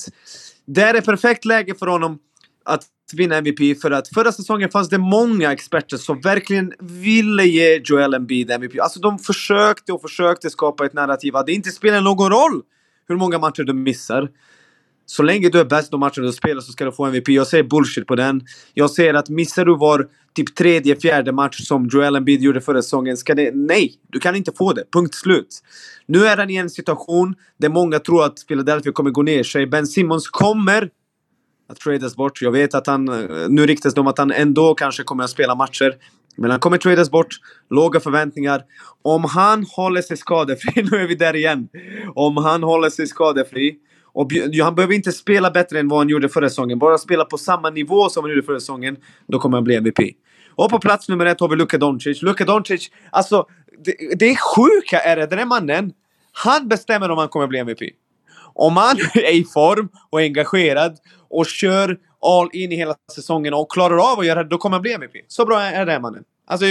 [0.66, 2.18] Det är ett perfekt läge för honom
[2.66, 2.82] att
[3.16, 8.13] vinna MVP för att förra säsongen fanns det många experter som verkligen ville ge Joel
[8.13, 8.80] Embiid MVP.
[8.80, 12.61] Alltså de försökte och försökte skapa ett narrativ att det inte spelar någon roll
[13.07, 14.30] hur många matcher du missar.
[15.05, 17.30] Så länge du är bäst de matcher du spelar så ska du få MVP.
[17.30, 18.41] Jag säger bullshit på den.
[18.74, 22.82] Jag säger att missar du var typ tredje, fjärde match som Joel Embiid gjorde förra
[22.82, 23.51] säsongen, ska det...
[23.55, 23.93] Nej!
[24.07, 24.84] Du kan inte få det.
[24.93, 25.63] Punkt slut.
[26.05, 29.68] Nu är han i en situation där många tror att Philadelphia kommer gå ner sig.
[29.68, 30.89] Ben Simmons kommer
[31.68, 32.41] att tradas bort.
[32.41, 33.09] Jag vet att han...
[33.09, 35.93] Eh, nu riktas det om att han ändå kanske kommer att spela matcher.
[36.38, 37.28] Men han kommer tradas bort.
[37.70, 38.63] Låga förväntningar.
[39.01, 41.68] Om han håller sig skadefri, nu är vi där igen.
[42.16, 43.76] Om han håller sig skadefri.
[44.13, 44.32] Och
[44.63, 46.80] han behöver inte spela bättre än vad han gjorde förra säsongen.
[46.80, 48.97] Bara spela på samma nivå som han gjorde förra säsongen.
[49.28, 49.99] Då kommer han bli MVP.
[50.55, 52.22] Och på plats nummer ett har vi Luka Doncic.
[52.22, 53.45] Luka Doncic, alltså
[53.86, 55.91] det, det är sjuka är det, den här mannen,
[56.32, 57.80] han bestämmer om han kommer bli MVP.
[58.53, 60.97] Om han är i form och engagerad
[61.38, 64.75] och kör all in i hela säsongen och klarar av att göra det, då kommer
[64.75, 65.11] han bli MVP.
[65.27, 66.23] Så bra är den mannen.
[66.47, 66.65] Alltså,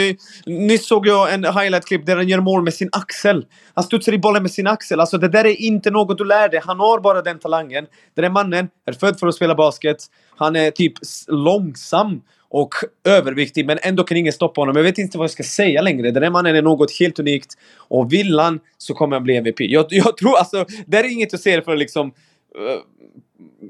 [0.46, 3.46] nyss såg jag en highlight-klipp där han gör mål med sin axel.
[3.74, 5.00] Han studsar i bollen med sin axel.
[5.00, 6.60] Alltså, det där är inte något du lär dig.
[6.64, 7.86] Han har bara den talangen.
[8.14, 9.96] Den där mannen är född för att spela basket.
[10.36, 10.92] Han är typ
[11.28, 14.76] långsam och överviktig, men ändå kan ingen stoppa honom.
[14.76, 16.10] Jag vet inte vad jag ska säga längre.
[16.10, 17.54] Den där mannen är något helt unikt.
[17.76, 19.60] Och vill han så kommer han bli MVP.
[19.60, 22.12] Jag, jag tror alltså, det är inget jag ser för att liksom...
[22.58, 22.80] Uh,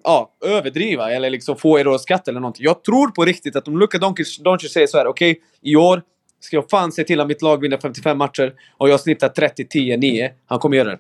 [0.05, 2.64] ja, överdriva eller liksom få er att skratta eller någonting.
[2.64, 5.76] Jag tror på riktigt att om Luka Doncic, Doncic säger så här, okej, okay, i
[5.76, 6.03] år
[6.41, 10.30] ska jag fan se till att mitt lag vinner 55 matcher och jag snittar 30-10-9.
[10.47, 10.99] Han kommer göra det.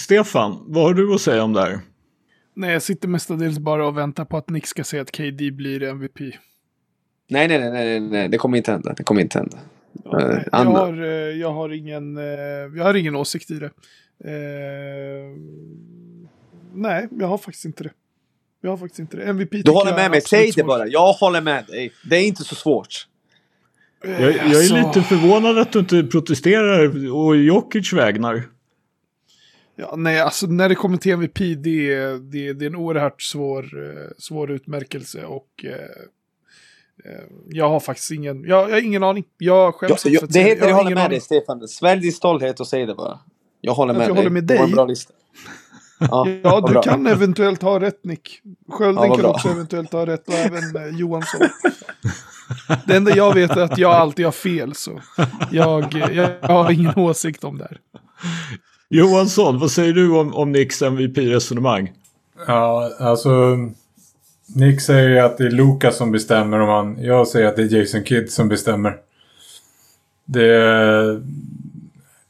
[0.00, 1.80] Stefan, vad har du att säga om det här?
[2.54, 5.82] Nej, jag sitter mestadels bara och väntar på att Nick ska säga att KD blir
[5.82, 6.20] MVP.
[6.20, 8.94] Nej, nej, nej, nej, nej, det kommer inte hända.
[8.96, 9.58] Det kommer inte hända.
[10.04, 12.24] Ja, nej, jag, har, eh, jag, har ingen, eh,
[12.76, 13.70] jag har ingen åsikt i det.
[14.24, 15.36] Eh,
[16.74, 17.92] nej, jag har faktiskt inte det.
[18.60, 19.24] Jag har faktiskt inte det.
[19.24, 20.86] MVP Du håller med mig, säg det bara.
[20.86, 21.92] Jag håller med dig.
[22.10, 23.08] Det är inte så svårt.
[24.04, 24.76] Jag, jag är alltså...
[24.76, 28.42] lite förvånad att du inte protesterar och Jokic vägnar.
[29.76, 33.22] Ja, nej, alltså när det kommer till MVP, det är, det, det är en oerhört
[33.22, 33.66] svår,
[34.18, 35.72] svår utmärkelse och eh,
[37.04, 39.24] Eh, jag har faktiskt ingen, jag, jag har ingen aning.
[39.38, 41.68] Jag skäms för att Det heter jag, håller med dig Stefan.
[41.68, 43.18] Svälj din stolthet och säg det bara.
[43.60, 44.16] Jag håller med jag dig.
[44.16, 44.56] håller med dig.
[44.56, 45.14] Det var en bra lista.
[46.10, 46.82] Ja, ja du bra.
[46.82, 48.40] kan eventuellt ha rätt Nick.
[48.70, 51.40] Skölden ja, kan också eventuellt ha rätt och även eh, Johansson.
[52.86, 55.00] det enda jag vet är att jag alltid har fel så
[55.50, 57.78] jag, jag, jag har ingen åsikt om det här.
[58.88, 61.92] Johansson, vad säger du om, om Nicks MVP-resonemang?
[62.46, 63.58] Ja, alltså
[64.54, 67.04] Nick säger att det är Lucas som bestämmer om han...
[67.04, 68.96] Jag säger att det är Jason Kidd som bestämmer.
[70.24, 71.22] Det...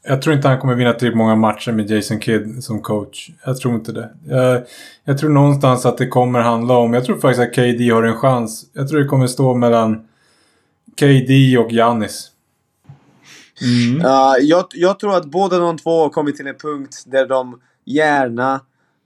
[0.05, 3.29] Jag tror inte han kommer vinna tillräckligt många matcher med Jason Kidd som coach.
[3.45, 4.09] Jag tror inte det.
[4.27, 4.63] Jag,
[5.03, 6.93] jag, tror någonstans att det kommer handla om...
[6.93, 8.65] Jag tror faktiskt att KD har en chans.
[8.73, 10.07] Jag tror det kommer stå mellan
[10.99, 12.29] KD och Giannis.
[13.61, 14.05] Mm.
[14.05, 17.59] Uh, jag, jag, tror att båda de två har kommit till en punkt där de
[17.85, 18.53] gärna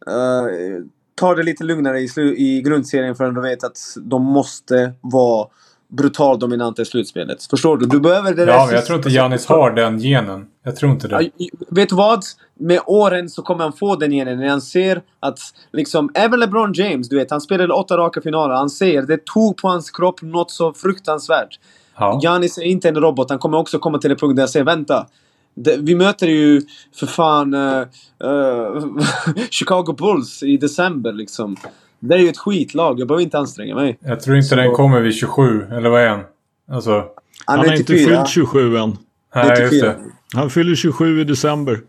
[0.07, 0.85] uh,
[1.15, 5.47] tar det lite lugnare i, i grundserien förrän de vet att de måste vara
[5.87, 7.43] brutalt dominanta i slutspelet.
[7.43, 7.85] Förstår du?
[7.85, 10.47] Du behöver det Ja, men jag tror inte Janis har den genen.
[10.67, 11.29] Jag tror inte det.
[11.69, 12.23] vet du vad?
[12.59, 14.39] Med åren så kommer han få den genen.
[14.39, 15.39] När han ser att
[15.71, 18.55] liksom, även LeBron James, du vet, han spelade åtta raka finaler.
[18.55, 21.59] Han säger det tog på hans kropp något så fruktansvärt.
[21.97, 22.19] Ja.
[22.23, 23.29] Janis är inte en robot.
[23.29, 25.07] Han kommer också komma till en punkt där jag säger vänta.
[25.55, 26.61] Det, vi möter ju
[26.95, 27.83] för fan uh,
[28.23, 28.85] uh,
[29.49, 31.55] Chicago Bulls i december liksom.
[31.99, 32.99] Det är ju ett skitlag.
[32.99, 33.97] Jag behöver inte anstränga mig.
[34.01, 34.55] Jag tror inte Så...
[34.55, 35.67] den kommer vid 27.
[35.71, 36.23] Eller vad är han?
[36.71, 36.91] Alltså...
[36.91, 38.97] Han, han har inte fyllt 27 än.
[39.35, 39.95] Nej, just det.
[40.33, 41.79] Han fyller 27 i december.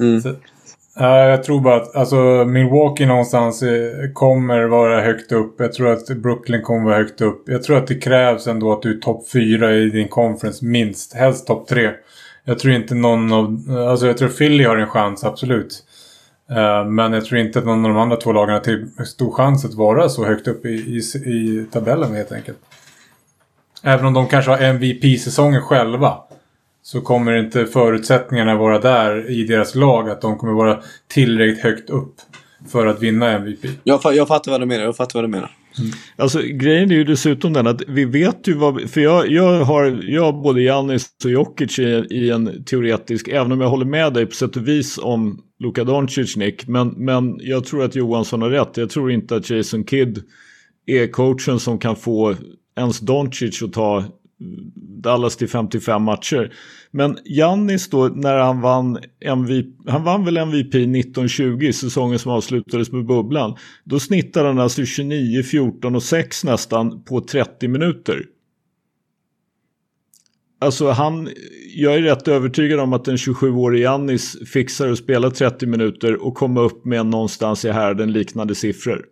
[0.00, 0.20] Mm.
[0.20, 0.28] Så,
[1.00, 5.54] uh, jag tror bara att alltså, Milwaukee någonstans eh, kommer vara högt upp.
[5.58, 7.42] Jag tror att Brooklyn kommer vara högt upp.
[7.46, 11.14] Jag tror att det krävs ändå att du är topp 4 i din conference minst.
[11.14, 11.90] Helst topp 3.
[12.44, 13.76] Jag tror inte någon av...
[13.88, 15.84] Alltså jag tror Philly har en chans, absolut.
[16.50, 19.32] Uh, men jag tror inte att någon av de andra två lagen har till stor
[19.32, 20.98] chans att vara så högt upp i, i,
[21.30, 22.58] i tabellen helt enkelt.
[23.82, 26.18] Även om de kanske har MVP-säsongen själva.
[26.86, 31.90] Så kommer inte förutsättningarna vara där i deras lag att de kommer vara tillräckligt högt
[31.90, 32.14] upp
[32.72, 33.58] för att vinna MVP.
[33.84, 34.84] Jag, jag fattar vad du menar.
[34.84, 35.50] Jag fattar vad du menar.
[35.78, 35.90] Mm.
[36.16, 40.00] Alltså grejen är ju dessutom den att vi vet ju vad, för jag, jag har,
[40.02, 44.12] jag har både Janis och Jokic i, i, en teoretisk, även om jag håller med
[44.12, 48.42] dig på sätt och vis om Luka Doncic Nick, men, men jag tror att Johansson
[48.42, 48.76] har rätt.
[48.76, 50.22] Jag tror inte att Jason Kidd
[50.86, 52.34] är coachen som kan få
[52.76, 54.04] ens Doncic att ta
[55.02, 56.54] Dallas till 55 matcher.
[56.90, 62.92] Men Jannis då när han vann MVP, han vann väl MVP 1920 säsongen som avslutades
[62.92, 63.56] med bubblan.
[63.84, 68.26] Då snittade han alltså 29, 14 och 6 nästan på 30 minuter.
[70.58, 71.28] Alltså han,
[71.74, 76.34] jag är rätt övertygad om att en 27-årig Jannis fixar att spela 30 minuter och
[76.34, 79.04] komma upp med någonstans i härden liknande siffror.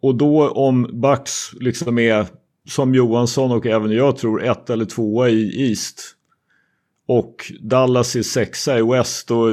[0.00, 2.26] Och då om Bucks liksom är
[2.68, 6.14] som Johansson och även jag tror ett eller tvåa i East
[7.06, 9.48] och Dallas är sexa i West och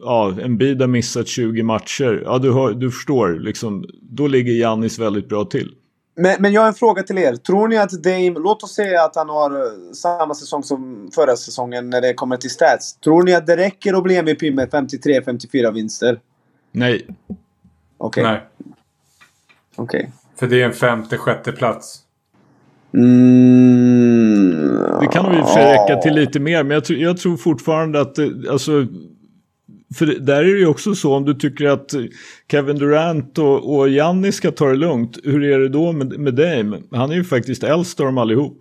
[0.00, 2.22] ja, en bid har missat 20 matcher.
[2.24, 5.74] Ja, du, hör, du förstår, liksom, då ligger Jannis väldigt bra till.
[6.16, 7.36] Men, men jag har en fråga till er.
[7.36, 11.36] Tror ni att Dame, låt oss säga att han har eh, samma säsong som förra
[11.36, 12.96] säsongen när det kommer till stats.
[12.96, 16.20] Tror ni att det räcker att bli MVP med 53-54 vinster?
[16.72, 17.06] Nej.
[17.98, 18.22] Okej.
[18.22, 18.40] Nej.
[19.76, 20.00] Okej.
[20.00, 20.10] Okay.
[20.36, 21.98] För det är en femte, sjätte plats.
[22.94, 24.50] Mm,
[25.00, 27.16] det kan nog i och för sig räcka till lite mer, men jag, tr jag
[27.16, 28.18] tror fortfarande att
[28.50, 28.86] alltså,
[29.94, 31.94] för där är det ju också så om du tycker att
[32.50, 35.18] Kevin Durant och, och Giannis ska ta det lugnt.
[35.24, 36.82] Hur är det då med, med Dame?
[36.90, 38.58] Han är ju faktiskt äldst av dem allihop.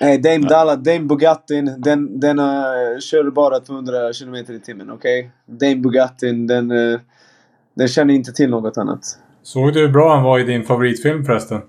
[0.00, 0.48] Nej, Dame ja.
[0.48, 5.32] Dalla, Dame Bugattin, den, den uh, kör bara 200 km i timmen, okej?
[5.46, 5.70] Okay?
[5.70, 7.00] Dame Bugattin, den, uh,
[7.74, 9.00] den känner inte till något annat.
[9.42, 11.60] Såg du hur bra han var i din favoritfilm förresten?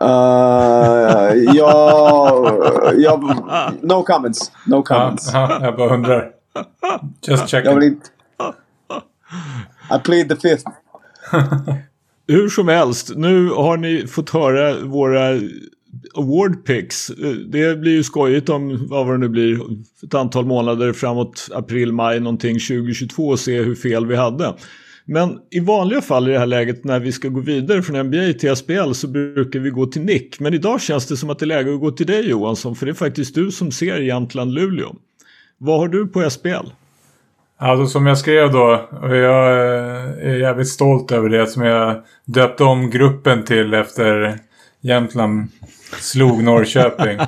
[0.00, 3.20] Uh, ja, ja,
[3.82, 4.52] no comments.
[4.66, 5.30] No comments.
[5.32, 6.30] Ja, ja, jag bara undrar.
[7.28, 7.70] Just checking.
[7.70, 8.06] Jag vill inte...
[9.96, 10.64] I plead the fifth.
[12.28, 15.40] Hur som helst, nu har ni fått höra våra
[16.14, 17.06] award picks.
[17.46, 19.60] Det blir ju skojigt om vad det nu blir
[20.02, 24.54] ett antal månader framåt april, maj någonting 2022 och se hur fel vi hade.
[25.10, 28.32] Men i vanliga fall i det här läget när vi ska gå vidare från NBA
[28.38, 30.40] till SPL så brukar vi gå till Nick.
[30.40, 32.86] Men idag känns det som att det är läge att gå till dig Johansson för
[32.86, 34.96] det är faktiskt du som ser Jämtland-Luleå.
[35.58, 36.68] Vad har du på SPL?
[37.58, 42.02] Alltså som jag skrev då, och jag eh, är jävligt stolt över det som jag
[42.24, 44.38] döpte om gruppen till efter
[44.80, 45.48] Jämtland
[46.00, 47.18] slog Norrköping.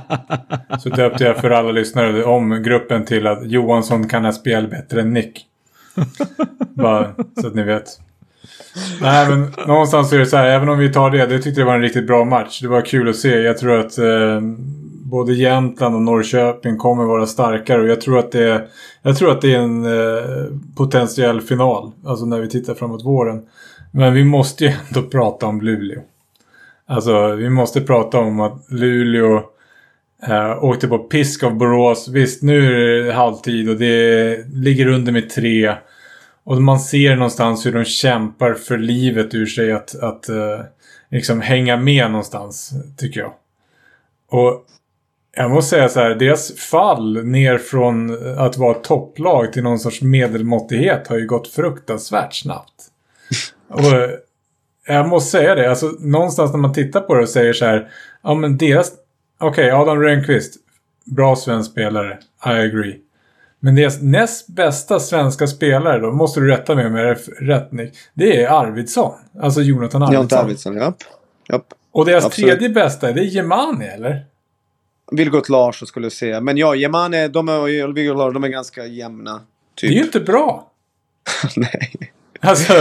[0.78, 5.12] Så döpte jag för alla lyssnare om gruppen till att Johansson kan SBL bättre än
[5.12, 5.46] Nick.
[6.74, 8.00] Bara så att ni vet.
[9.00, 11.66] Nej men någonstans är det så här, även om vi tar det, det tyckte jag
[11.66, 12.60] var en riktigt bra match.
[12.60, 13.28] Det var kul att se.
[13.28, 14.40] Jag tror att eh,
[15.10, 18.66] både Jämtland och Norrköping kommer vara starkare och jag tror att det är,
[19.02, 20.24] jag tror att det är en eh,
[20.76, 21.92] potentiell final.
[22.04, 23.42] Alltså när vi tittar framåt våren.
[23.92, 26.00] Men vi måste ju ändå prata om Luleå.
[26.86, 29.42] Alltså vi måste prata om att Luleå
[30.28, 32.08] eh, åkte på pisk av Borås.
[32.08, 35.74] Visst, nu är det halvtid och det ligger under med tre.
[36.50, 40.60] Och man ser någonstans hur de kämpar för livet ur sig att, att uh,
[41.10, 43.32] liksom hänga med någonstans, tycker jag.
[44.30, 44.64] Och
[45.36, 50.02] jag måste säga så här, deras fall ner från att vara topplag till någon sorts
[50.02, 52.86] medelmåttighet har ju gått fruktansvärt snabbt.
[53.68, 54.18] Och
[54.86, 57.88] jag måste säga det, alltså någonstans när man tittar på det och säger så här,
[58.22, 58.92] ja men deras
[59.40, 60.54] Okej, okay, Adam Rönnqvist.
[61.04, 62.18] Bra svensk spelare.
[62.46, 62.96] I agree.
[63.60, 67.72] Men deras näst bästa svenska spelare då, måste du rätta mig om jag är rätt
[67.72, 67.94] Nick.
[68.14, 69.12] Det är Arvidsson.
[69.40, 70.14] Alltså Jonathan Arvidsson.
[70.14, 71.64] Jonathan Arvidsson, japp.
[71.92, 72.50] Och deras Absolut.
[72.50, 74.24] tredje bästa, det är Jemani eller?
[75.12, 76.40] Vilgot Larsson skulle jag säga.
[76.40, 79.40] Men ja, Jemani de och Vilgot Larsson, de är ganska jämna.
[79.74, 79.90] Typ.
[79.90, 80.70] Det är ju inte bra.
[81.56, 82.12] Nej.
[82.40, 82.72] Alltså,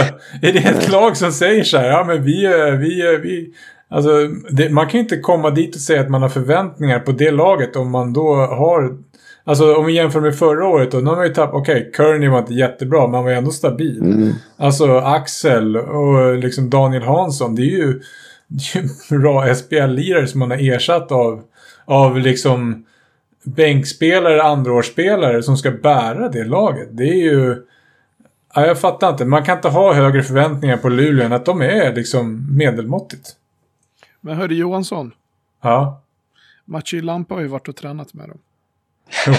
[0.42, 2.46] är det ett lag som säger så här, ja men vi,
[2.78, 3.54] vi, vi,
[3.92, 7.12] Alltså, det, man kan ju inte komma dit och säga att man har förväntningar på
[7.12, 8.98] det laget om man då har...
[9.44, 11.54] Alltså om vi jämför med förra året då, nu har man ju tappat...
[11.54, 13.98] Okej, okay, Kearney var inte jättebra, men han var ändå stabil.
[13.98, 14.32] Mm.
[14.56, 18.00] Alltså Axel och liksom Daniel Hansson, det är ju,
[18.48, 21.42] det är ju bra SPL-lirare som man har ersatt av,
[21.84, 22.84] av liksom
[23.42, 26.88] bänkspelare, andraårsspelare som ska bära det laget.
[26.90, 27.66] Det är ju...
[28.54, 29.24] Ja, jag fattar inte.
[29.24, 33.28] Man kan inte ha högre förväntningar på Luleå än att de är liksom medelmåttigt.
[34.20, 35.12] Men hörde Johansson.
[35.62, 36.02] Ja.
[36.64, 38.38] Machi Lampa har ju varit och tränat med dem.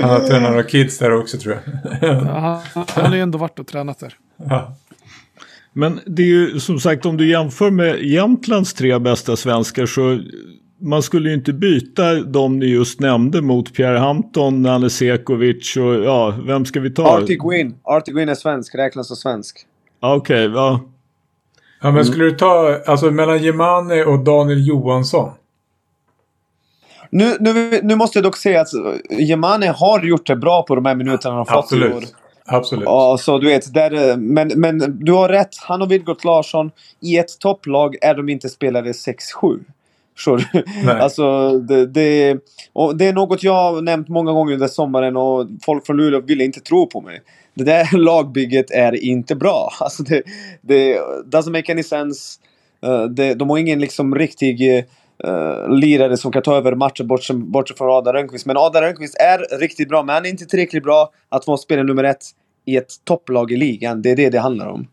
[0.00, 1.62] han har tränat några kids där också tror jag.
[2.10, 4.16] ja, han, han har ju ändå varit och tränat där.
[4.36, 4.76] Ja.
[5.72, 10.18] Men det är ju som sagt om du jämför med Jämtlands tre bästa svenskar så
[10.82, 15.94] man skulle ju inte byta de ni just nämnde mot Pierre Hampton, Nanne Sekovic och
[15.94, 17.18] ja, vem ska vi ta?
[17.18, 17.74] Artie Gwyn.
[17.82, 19.66] Artie Gwyn är svensk, räknas som svensk.
[20.00, 20.80] Okej, okay, ja.
[21.82, 25.30] Ja, men skulle du ta, alltså mellan Jemani och Daniel Johansson?
[27.12, 28.68] Nu, nu, nu måste jag dock säga att
[29.10, 32.04] Jemani har gjort det bra på de här minuterna han har fått i år.
[32.44, 32.84] Absolut.
[32.84, 35.56] Ja, så du vet, där, men, men du har rätt.
[35.60, 39.60] Han och Vilgot Larsson, i ett topplag är de inte spelare 6-7.
[41.00, 42.38] Alltså, det, det,
[42.72, 46.20] och det är något jag har nämnt många gånger under sommaren och folk från Luleå
[46.20, 47.20] ville inte tro på mig
[47.54, 49.72] det där lagbygget är inte bra.
[49.80, 50.22] Alltså det,
[50.60, 52.40] det doesn't make any sense.
[52.86, 54.84] Uh, det, de har ingen liksom riktig
[55.28, 58.46] uh, lirare som kan ta över matchen bortsett bort från Adam Rönnqvist.
[58.46, 61.86] Men Adam Rönnqvist är riktigt bra, men han är inte tillräckligt bra att vara spelare
[61.86, 62.24] nummer ett
[62.64, 64.02] i ett topplag i ligan.
[64.02, 64.86] Det är det det handlar om.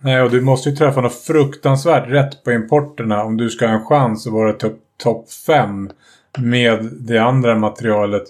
[0.00, 3.74] Nej, och du måste ju träffa något fruktansvärt rätt på importerna om du ska ha
[3.74, 5.90] en chans att vara topp top 5
[6.38, 8.22] med det andra materialet.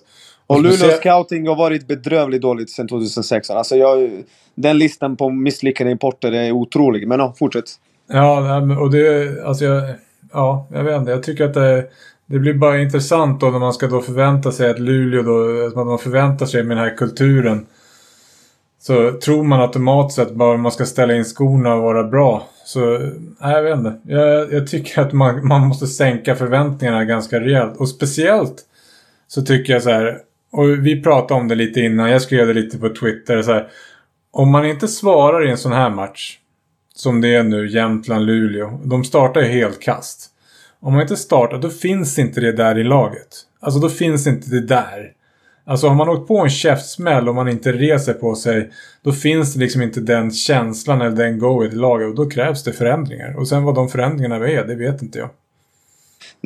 [0.47, 3.57] Och, Luleå scouting har varit bedrövligt dåligt sedan 2016.
[3.57, 4.11] Alltså jag,
[4.55, 7.09] den listan på misslyckade importer är otrolig.
[7.09, 7.65] Men ja, fortsätt.
[8.07, 9.45] Ja, och det...
[9.45, 9.83] Alltså jag,
[10.35, 11.11] ja, jag vet inte.
[11.11, 11.87] Jag tycker att det,
[12.27, 15.67] det blir bara intressant då när man ska då förvänta sig att Luleå då...
[15.67, 17.67] Att man förväntar sig med den här kulturen.
[18.81, 22.49] Så tror man automatiskt att bara man ska ställa in skorna och vara bra.
[22.65, 22.81] Så,
[23.41, 24.01] nej, jag vet inte.
[24.05, 27.77] Jag, jag tycker att man, man måste sänka förväntningarna ganska rejält.
[27.77, 28.63] Och speciellt
[29.29, 30.19] så tycker jag så här.
[30.53, 32.11] Och vi pratade om det lite innan.
[32.11, 33.43] Jag skrev det lite på Twitter.
[33.43, 33.69] Så här,
[34.31, 36.39] om man inte svarar i en sån här match.
[36.97, 38.81] Som det är nu, Jämtland-Luleå.
[38.85, 40.31] De startar ju helt kast.
[40.81, 43.29] Om man inte startar, då finns inte det där i laget.
[43.61, 45.13] Alltså då finns inte det där.
[45.67, 48.71] Alltså har man åkt på en käftsmäll och man inte reser på sig.
[49.03, 52.09] Då finns det liksom inte den känslan eller den goet i laget.
[52.09, 53.37] Och då krävs det förändringar.
[53.39, 55.31] Och sen vad de förändringarna är, det vet inte jag.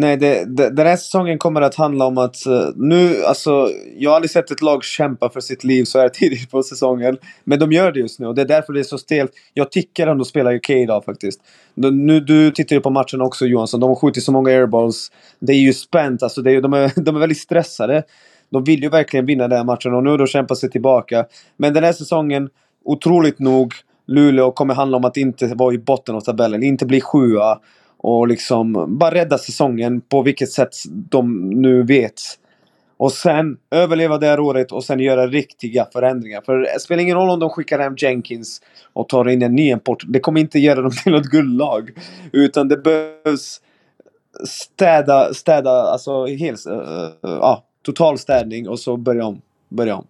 [0.01, 4.11] Nej, det, det, den här säsongen kommer att handla om att uh, nu, alltså, jag
[4.11, 7.19] har aldrig sett ett lag kämpa för sitt liv så här tidigt på säsongen.
[7.45, 9.33] Men de gör det just nu och det är därför det är så stelt.
[9.55, 11.41] Jag tycker ändå spelar okej okay idag faktiskt.
[11.75, 15.13] Nu, du tittar ju på matchen också Johansson, de har skjutit så många airballs.
[15.41, 18.03] Det är ju spänt, alltså, det är, de, är, de är väldigt stressade.
[18.51, 21.25] De vill ju verkligen vinna den här matchen och nu har de kämpat sig tillbaka.
[21.57, 22.49] Men den här säsongen,
[22.85, 23.73] otroligt nog,
[24.07, 27.59] Luleå kommer handla om att inte vara i botten av tabellen, inte bli sjua.
[27.99, 32.21] Och liksom bara rädda säsongen på vilket sätt de nu vet.
[32.97, 36.41] Och sen överleva det här året och sen göra riktiga förändringar.
[36.41, 39.69] För det spelar ingen roll om de skickar hem Jenkins och tar in en ny
[39.71, 40.05] import.
[40.07, 41.91] Det kommer inte göra dem till något guldlag.
[42.33, 43.61] Utan det behövs
[44.47, 49.41] städa, städa, alltså helt, uh, uh, ja, total städning och så börja om.
[49.69, 50.07] Börja om.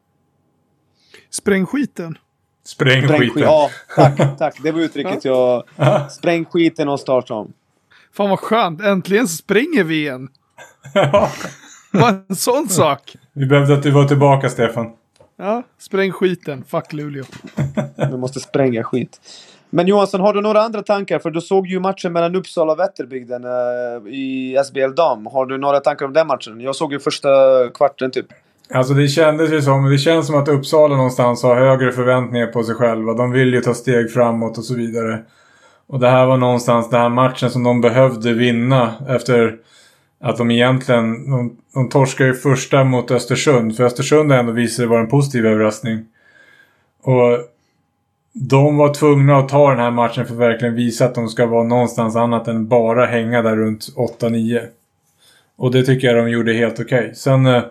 [1.31, 2.19] Spräng skiten.
[2.65, 3.43] Spräng, Spräng skiten.
[3.43, 4.63] Ja, tack, tack.
[4.63, 5.65] Det var uttrycket jag...
[6.11, 7.53] Spräng skiten och starta om.
[8.13, 8.81] Fan vad skönt.
[8.81, 10.29] Äntligen spränger vi igen.
[10.95, 11.31] Ja.
[11.93, 13.17] Vad en sån sak.
[13.33, 14.87] Vi behövde att du var tillbaka, Stefan.
[15.39, 16.65] Ja, spräng skiten.
[16.69, 17.25] Fuck Luleå.
[18.11, 19.21] Vi måste spränga skit.
[19.71, 21.19] Men Johansson, har du några andra tankar?
[21.19, 25.27] För du såg ju matchen mellan Uppsala och Vätterbygden uh, i SBL Dam.
[25.27, 26.61] Har du några tankar om den matchen?
[26.61, 27.29] Jag såg ju första
[27.75, 28.27] kvarten typ.
[28.75, 32.63] Alltså det kändes ju som, det känns som att Uppsala någonstans har högre förväntningar på
[32.63, 33.15] sig själva.
[33.15, 35.23] De vill ju ta steg framåt och så vidare.
[35.89, 39.59] Och det här var någonstans den här matchen som de behövde vinna efter
[40.21, 43.77] att de egentligen, de, de torskade ju första mot Östersund.
[43.77, 46.07] För Östersund har ändå visat sig vara en positiv överraskning.
[47.03, 47.39] Och
[48.33, 51.47] de var tvungna att ta den här matchen för att verkligen visa att de ska
[51.47, 53.89] vara någonstans annat än bara hänga där runt
[54.21, 54.67] 8-9.
[55.57, 56.99] Och det tycker jag de gjorde helt okej.
[56.99, 57.15] Okay.
[57.15, 57.63] Sen, eh,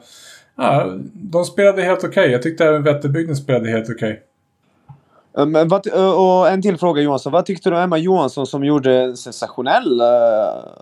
[0.56, 2.10] ja, de spelade helt okej.
[2.10, 2.32] Okay.
[2.32, 4.12] Jag tyckte även Vätterbygden spelade helt okej.
[4.12, 4.24] Okay.
[5.46, 7.32] Men vad, och en till fråga Johansson.
[7.32, 10.02] Vad tyckte du om Emma Johansson som gjorde sensationell...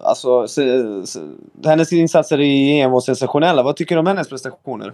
[0.04, 1.20] Alltså, se, se,
[1.66, 3.64] hennes insatser i EM var sensationella.
[3.64, 4.88] Vad tycker du om hennes prestationer?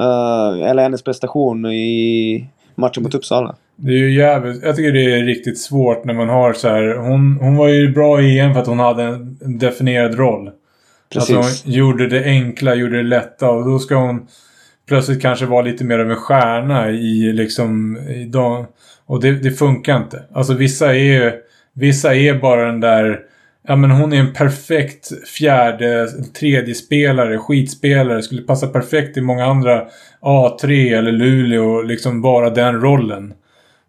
[0.00, 3.54] Uh, eller hennes prestation i matchen mot Uppsala?
[3.76, 4.62] Det är ju jävligt...
[4.62, 6.96] Jag tycker det är riktigt svårt när man har så här...
[6.96, 10.50] Hon, hon var ju bra i EM för att hon hade en definierad roll.
[11.12, 11.36] Precis.
[11.36, 14.26] Alltså hon gjorde det enkla, gjorde det lätta och då ska hon
[14.88, 17.96] plötsligt kanske vara lite mer av en stjärna i liksom...
[17.96, 18.66] I dag,
[19.06, 20.22] och det, det funkar inte.
[20.32, 21.46] Alltså vissa är
[21.78, 23.20] Vissa är bara den där...
[23.68, 28.22] Ja men hon är en perfekt fjärde, tredje spelare, skitspelare.
[28.22, 29.84] Skulle passa perfekt i många andra
[30.20, 31.82] A3 eller Luleå.
[31.82, 33.34] Liksom vara den rollen.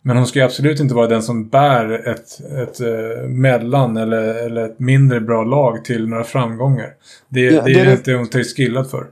[0.02, 4.66] Men hon ska absolut inte vara den som bär ett, ett uh, mellan eller, eller
[4.66, 6.90] ett mindre bra lag till några framgångar.
[7.30, 9.06] Det, ja, det, det är det inte hon skillad för.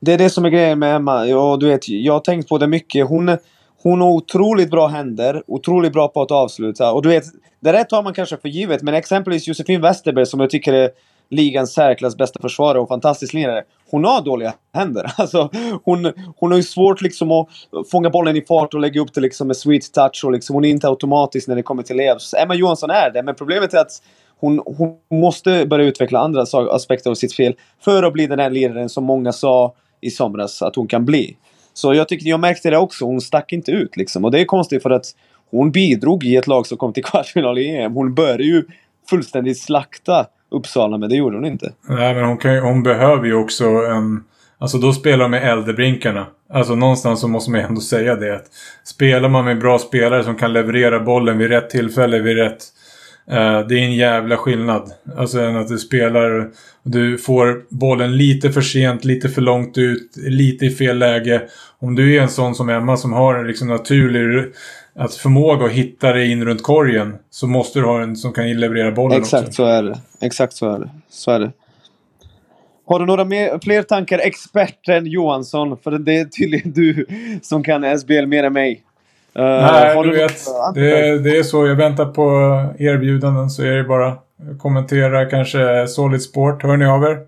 [0.00, 1.26] Det är det som är grejen med Emma.
[1.26, 3.06] Ja, du vet, jag har tänkt på det mycket.
[3.06, 3.36] Hon,
[3.82, 6.92] hon har otroligt bra händer, otroligt bra på att avsluta.
[6.92, 7.24] Och du vet,
[7.60, 8.82] det där tar man kanske för givet.
[8.82, 10.90] Men exempelvis Josefin Westerberg som jag tycker är
[11.30, 13.62] ligans särklass bästa försvarare och fantastisk lirare.
[13.90, 15.12] Hon har dåliga händer.
[15.18, 15.50] Alltså,
[15.84, 17.48] hon, hon har ju svårt liksom att
[17.90, 20.22] fånga bollen i fart och lägga upp det liksom med sweet touch.
[20.24, 22.34] Och liksom, hon är inte automatisk när det kommer till levs.
[22.34, 24.02] Emma Johansson är det, men problemet är att
[24.40, 28.50] hon, hon måste börja utveckla andra aspekter av sitt fel för att bli den här
[28.50, 31.36] liraren som många sa i somras att hon kan bli.
[31.74, 33.04] Så jag tyckte jag märkte det också.
[33.04, 34.24] Hon stack inte ut liksom.
[34.24, 35.06] Och det är konstigt för att
[35.50, 37.92] hon bidrog i ett lag som kom till kvartsfinal i EM.
[37.92, 38.64] Hon började ju
[39.10, 41.72] fullständigt slakta Uppsala, men det gjorde hon inte.
[41.88, 44.24] Nej, men hon, kan, hon behöver ju också en...
[44.58, 46.26] Alltså då spelar man med äldrebrinkarna.
[46.50, 48.34] Alltså någonstans så måste man ändå säga det.
[48.34, 48.46] Att
[48.84, 52.62] spelar man med bra spelare som kan leverera bollen vid rätt tillfälle, vid rätt
[53.30, 54.92] Uh, det är en jävla skillnad.
[55.16, 56.50] Alltså än att du spelar
[56.82, 61.42] du får bollen lite för sent, lite för långt ut, lite i fel läge.
[61.78, 64.52] Om du är en sån som Emma som har en liksom naturlig
[64.94, 68.52] att förmåga att hitta dig in runt korgen så måste du ha en som kan
[68.52, 69.52] leverera bollen Exakt också.
[69.52, 69.98] så är det.
[70.20, 70.90] Exakt så är det.
[71.10, 71.52] Så är det.
[72.86, 75.78] Har du några mer, fler tankar, experten Johansson?
[75.84, 77.06] För det är tydligen du
[77.42, 78.82] som kan SBL mer än mig.
[79.38, 80.44] Uh, Nej, du, du vet.
[80.74, 81.66] Det, det, är så.
[81.66, 82.22] Jag väntar på
[82.78, 84.16] erbjudanden så är det bara
[84.58, 86.62] kommentera kanske Solid Sport.
[86.62, 87.18] Hör ni av er?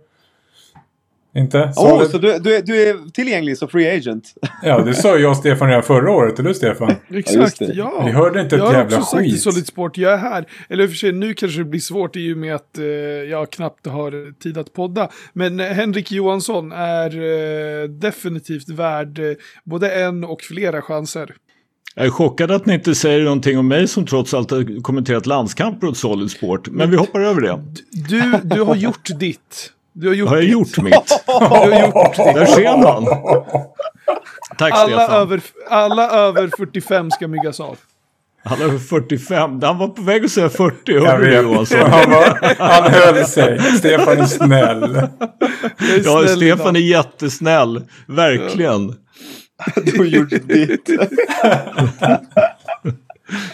[1.36, 1.72] Inte?
[1.76, 4.34] Åh, oh, så du, du, du, är tillgänglig som free agent?
[4.62, 6.38] ja, det sa jag och Stefan redan förra året.
[6.38, 6.94] Eller Stefan?
[7.14, 8.02] Exakt, ja.
[8.06, 8.90] Vi hörde inte ett jag jävla skit.
[8.90, 10.46] Jag har också sagt till Solid Sport, jag är här.
[10.68, 13.86] Eller för sig, nu kanske det blir svårt i och med att eh, jag knappt
[13.86, 15.08] har tid att podda.
[15.32, 19.32] Men eh, Henrik Johansson är eh, definitivt värd eh,
[19.64, 21.34] både en och flera chanser.
[21.96, 25.26] Jag är chockad att ni inte säger någonting om mig som trots allt har kommenterat
[25.26, 26.68] landskamper åt Solid Sport.
[26.68, 27.60] Men vi hoppar över det.
[27.90, 29.70] Du, du har gjort ditt.
[29.92, 30.52] Du har gjort har jag ditt.
[30.52, 30.94] gjort mitt?
[31.26, 32.34] du har gjort ditt.
[32.34, 33.04] Där ser man.
[34.58, 35.20] Tack alla Stefan.
[35.20, 35.40] Över,
[35.70, 37.76] alla över 45 ska myggas av.
[38.44, 39.62] Han är 45.
[39.62, 40.98] Han var på väg att säga 40.
[40.98, 41.78] Hörde du Johansson?
[41.90, 43.58] Han, var, han höll sig.
[43.78, 44.82] Stefan är snäll.
[44.82, 45.08] Är
[46.04, 46.76] ja, snäll Stefan idag.
[46.76, 47.82] är jättesnäll.
[48.06, 48.94] Verkligen.
[49.84, 50.90] Du har gjort ditt.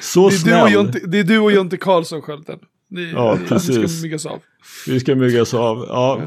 [0.01, 0.57] Så det är snäll.
[0.57, 2.59] Du och Jonte, det är du och Jonte Karlsson skölden.
[2.91, 3.77] Ni, ja, ni, precis.
[3.77, 4.43] Ni ska myggas av.
[4.87, 6.21] Vi ska myggas av, ja.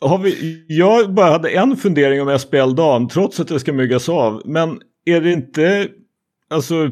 [0.00, 4.08] Har vi, jag bara hade en fundering om SPL dam trots att det ska myggas
[4.08, 4.42] av.
[4.44, 5.88] Men är det inte,
[6.50, 6.90] alltså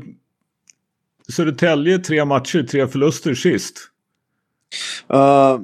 [1.33, 3.91] Södertälje tre matcher, tre förluster sist?
[5.15, 5.61] Uh,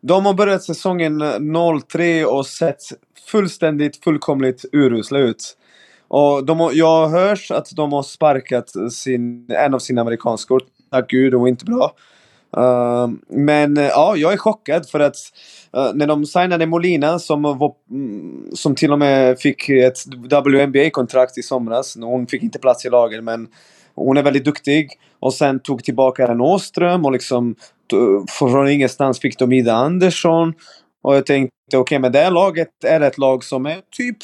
[0.00, 2.80] de har börjat säsongen 0-3 och sett
[3.26, 5.56] fullständigt, fullkomligt urusla ut.
[6.08, 10.62] Och de jag har hört att de har sparkat sin, en av sina amerikanskor.
[10.90, 11.92] Tack gud, det var inte bra.
[12.56, 15.16] Uh, men uh, ja, jag är chockad för att
[15.76, 19.98] uh, när de signade Molina som, var, mm, som till och med fick ett
[20.44, 21.96] WNBA-kontrakt i somras.
[21.96, 23.48] Hon fick inte plats i laget men
[23.94, 24.90] hon är väldigt duktig.
[25.20, 27.54] Och sen tog tillbaka en Åström och liksom
[28.28, 30.54] från ingenstans fick de Ida Andersson.
[31.06, 34.16] Och jag tänkte okej, okay, men det här laget är ett lag som är typ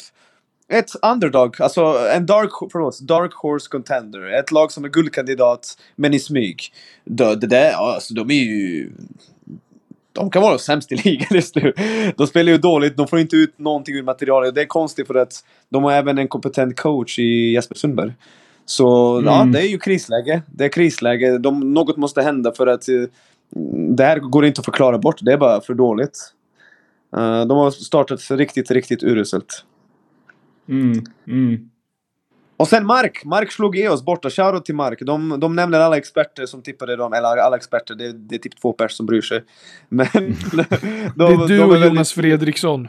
[0.67, 1.81] ett underdog, alltså
[2.15, 4.39] en dark, förlåt, dark horse contender.
[4.39, 6.73] Ett lag som är guldkandidat, men i smyg.
[7.03, 8.91] Det, det där, alltså de är ju...
[10.13, 11.73] De kan vara sämst i ligan just nu.
[12.17, 14.55] De spelar ju dåligt, de får inte ut någonting ur materialet.
[14.55, 15.33] Det är konstigt för att
[15.69, 18.13] de har även en kompetent coach i Jesper Sundberg.
[18.65, 19.25] Så mm.
[19.25, 20.41] ja, det är ju krisläge.
[20.47, 21.37] Det är krisläge.
[21.37, 23.05] De, något måste hända för att uh,
[23.95, 25.17] det här går inte att förklara bort.
[25.21, 26.33] Det är bara för dåligt.
[27.17, 29.65] Uh, de har startat riktigt, riktigt uruselt.
[30.69, 31.69] Mm, mm.
[32.57, 33.25] Och sen Mark.
[33.25, 34.29] Mark slog i oss borta.
[34.29, 34.99] Shoutout till Mark.
[35.01, 37.13] De, de nämner alla experter som tippade dem.
[37.13, 37.95] Eller alla experter.
[37.95, 39.43] Det, det är typ två personer som bryr sig.
[39.89, 40.07] Men...
[40.13, 40.35] de,
[41.15, 42.87] det är du de och Jonas Fredriksson.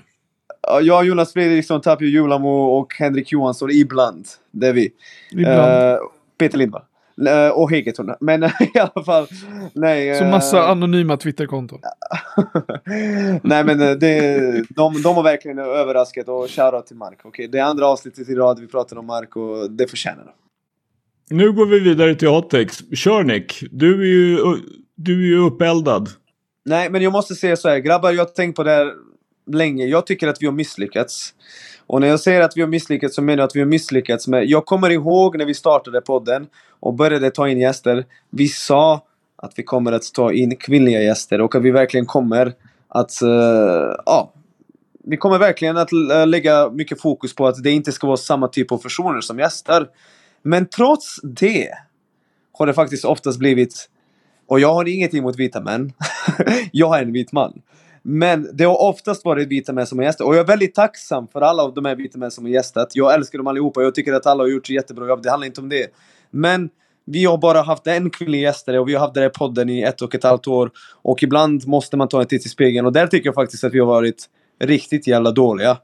[0.83, 4.27] Ja, Jonas Fredriksson, Tapio Julamo och Henrik Johansson ibland.
[4.51, 4.93] Det är vi.
[5.31, 5.93] Ibland.
[5.93, 5.99] Uh,
[6.39, 6.83] Peter Lindvall.
[7.53, 8.15] Och Hegeton.
[8.21, 9.27] Men uh, i alla fall.
[9.73, 11.81] Nej, Så massa anonyma Twitterkonton.
[13.43, 17.27] nej men det, de, de har verkligen överraskat och shoutout till Mark.
[17.27, 17.47] Okay?
[17.47, 20.33] Det är andra avsnittet i rad vi pratar om Mark och det förtjänar de.
[21.31, 22.79] Nu går vi vidare till Atex.
[22.95, 23.65] Kör Nick.
[23.71, 24.39] Du är ju,
[24.97, 26.09] du är ju uppeldad.
[26.65, 27.79] Nej men jag måste säga så här.
[27.79, 28.93] Grabbar jag har tänkt på det här
[29.53, 29.87] länge.
[29.87, 31.35] Jag tycker att vi har misslyckats.
[31.87, 34.29] Och när jag säger att vi har misslyckats så menar jag att vi har misslyckats
[34.29, 34.45] med...
[34.45, 36.47] Jag kommer ihåg när vi startade podden
[36.85, 38.05] och började ta in gäster.
[38.31, 39.01] Vi sa
[39.37, 42.53] att vi kommer att ta in kvinnliga gäster och att vi verkligen kommer
[42.89, 43.13] att...
[43.23, 43.31] Uh,
[44.07, 44.33] ja,
[45.05, 48.49] vi kommer verkligen att eh, lägga mycket fokus på att det inte ska vara samma
[48.49, 49.87] typ av personer som gäster.
[50.43, 51.69] Men trots det
[52.53, 53.91] har det faktiskt oftast blivit...
[54.47, 55.93] Och jag har inget emot vita män.
[56.73, 57.63] jag är en vit man.
[58.03, 60.27] Men det har oftast varit vita män som har gästat.
[60.27, 62.97] Och jag är väldigt tacksam för alla av de här vita män som har gästat.
[62.97, 63.83] Jag älskar dem allihopa.
[63.83, 65.23] Jag tycker att alla har gjort ett jättebra jobb.
[65.23, 65.87] Det handlar inte om det.
[66.35, 66.71] Men
[67.07, 69.83] vi har bara haft en kvinnlig gästare och vi har haft den här podden i
[69.83, 70.71] ett och ett halvt år.
[71.03, 72.87] Och ibland måste man ta en titt i spegeln.
[72.87, 74.29] Och där tycker jag faktiskt att vi har varit
[74.61, 75.79] riktigt jävla dåliga.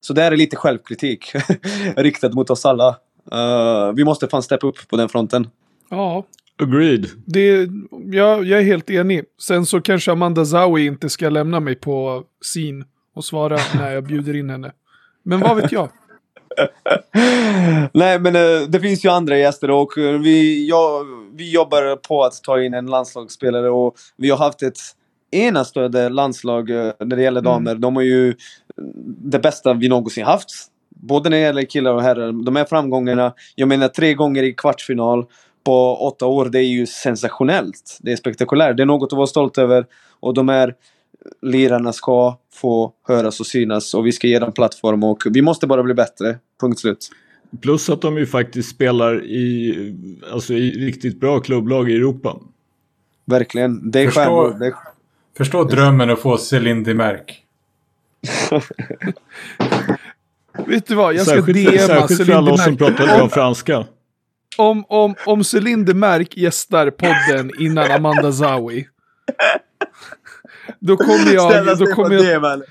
[0.00, 1.32] Så det är lite självkritik
[1.96, 2.96] riktad mot oss alla.
[3.34, 5.48] Uh, vi måste fan steppa upp på den fronten.
[5.90, 6.24] Ja,
[6.62, 7.06] Agreed.
[7.26, 9.24] Det, ja, jag är helt enig.
[9.42, 14.04] Sen så kanske Amanda Zawi inte ska lämna mig på sin och svara när jag
[14.04, 14.72] bjuder in henne.
[15.22, 15.88] Men vad vet jag?
[17.92, 22.24] Nej men uh, det finns ju andra gäster och uh, vi, ja, vi jobbar på
[22.24, 24.78] att ta in en landslagsspelare och vi har haft ett
[25.30, 27.70] enastående landslag uh, när det gäller damer.
[27.70, 27.80] Mm.
[27.80, 28.34] De har ju
[29.06, 30.48] det bästa vi någonsin haft.
[30.88, 32.44] Både när det gäller killar och herrar.
[32.44, 35.26] De här framgångarna, jag menar tre gånger i kvartsfinal
[35.64, 37.98] på åtta år, det är ju sensationellt.
[38.00, 38.76] Det är spektakulärt.
[38.76, 39.86] Det är något att vara stolt över.
[40.20, 40.74] Och de här
[41.42, 45.66] lirarna ska få höras och synas och vi ska ge dem plattform och vi måste
[45.66, 46.38] bara bli bättre.
[46.60, 47.10] Punkt slut.
[47.62, 49.96] Plus att de ju faktiskt spelar i,
[50.32, 52.36] alltså i riktigt bra klubblag i Europa.
[53.24, 53.90] Verkligen.
[53.90, 54.74] Det är förstå, det är...
[55.36, 57.44] förstå drömmen att få Céline Dimerck.
[60.66, 63.86] Vet du vad, jag ska särskilt, DMa Särskilt för alla oss som pratar bra franska.
[64.56, 68.86] Om, om, om Céline Dimerck gästar podden innan Amanda Zawi.
[70.78, 71.78] Då kommer jag...
[71.78, 72.62] Då kommer jag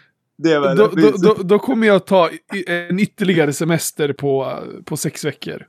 [0.42, 2.30] då, då, då, då, kommer jag ta
[2.68, 5.66] en ytterligare semester på, på sex veckor.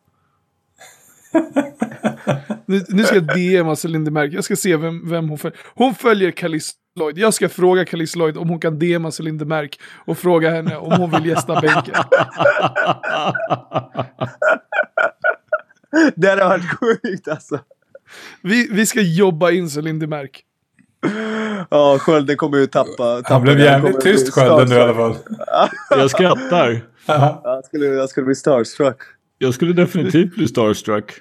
[2.66, 4.32] nu, nu ska jag DMa Celine Dimerck.
[4.32, 5.58] Jag ska se vem, vem hon följer.
[5.74, 7.18] Hon följer Kalis Lloyd.
[7.18, 10.92] Jag ska fråga Kalis Lloyd om hon kan DMa Celine Dimerck och fråga henne om
[10.92, 11.94] hon vill gästa bänken.
[16.16, 17.60] det hade varit sjukt alltså.
[18.42, 20.44] Vi, vi ska jobba in Celine Dimerck.
[21.70, 22.96] Ja, Skölden kommer ju tappa.
[22.96, 25.16] tappa Han blev jävligt tyst Skölden nu i alla fall.
[25.90, 26.80] jag skrattar.
[27.06, 28.96] jag, skulle, jag skulle bli starstruck.
[29.38, 31.12] Jag skulle definitivt bli starstruck.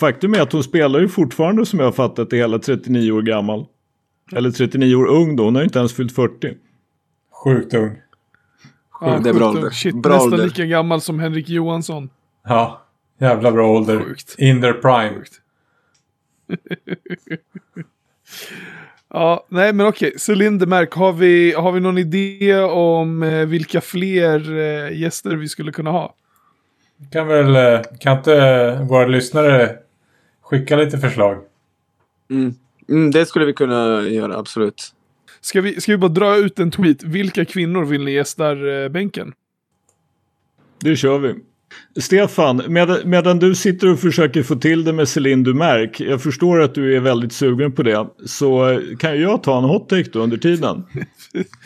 [0.00, 3.22] Faktum är att hon spelar ju fortfarande som jag har fattat det hela 39 år
[3.22, 3.66] gammal.
[4.32, 6.54] Eller 39 år ung då, hon har inte ens fyllt 40.
[7.44, 7.96] Sjukt ung.
[9.00, 9.70] Ja, det är bra ålder.
[9.70, 10.44] Shit, bra nästan ålder.
[10.44, 12.10] lika gammal som Henrik Johansson.
[12.44, 12.86] Ja,
[13.20, 14.00] jävla bra ålder.
[14.00, 14.34] Sjukt.
[14.38, 15.24] In their prime.
[19.08, 20.12] Ja, nej men okej.
[20.16, 25.48] Så Lindemark, har vi, har vi någon idé om eh, vilka fler eh, gäster vi
[25.48, 26.14] skulle kunna ha?
[27.12, 29.76] Kan väl, eh, kan inte våra lyssnare
[30.42, 31.38] skicka lite förslag?
[32.30, 32.54] Mm.
[32.88, 34.92] Mm, det skulle vi kunna göra, absolut.
[35.40, 37.02] Ska vi, ska vi bara dra ut en tweet?
[37.02, 39.32] Vilka kvinnor vill ni gästar eh, bänken?
[40.80, 41.34] Det kör vi.
[42.00, 46.60] Stefan, med, medan du sitter och försöker få till det med Céline Dumerc, jag förstår
[46.60, 50.20] att du är väldigt sugen på det, så kan jag ta en hot take då
[50.20, 50.86] under tiden.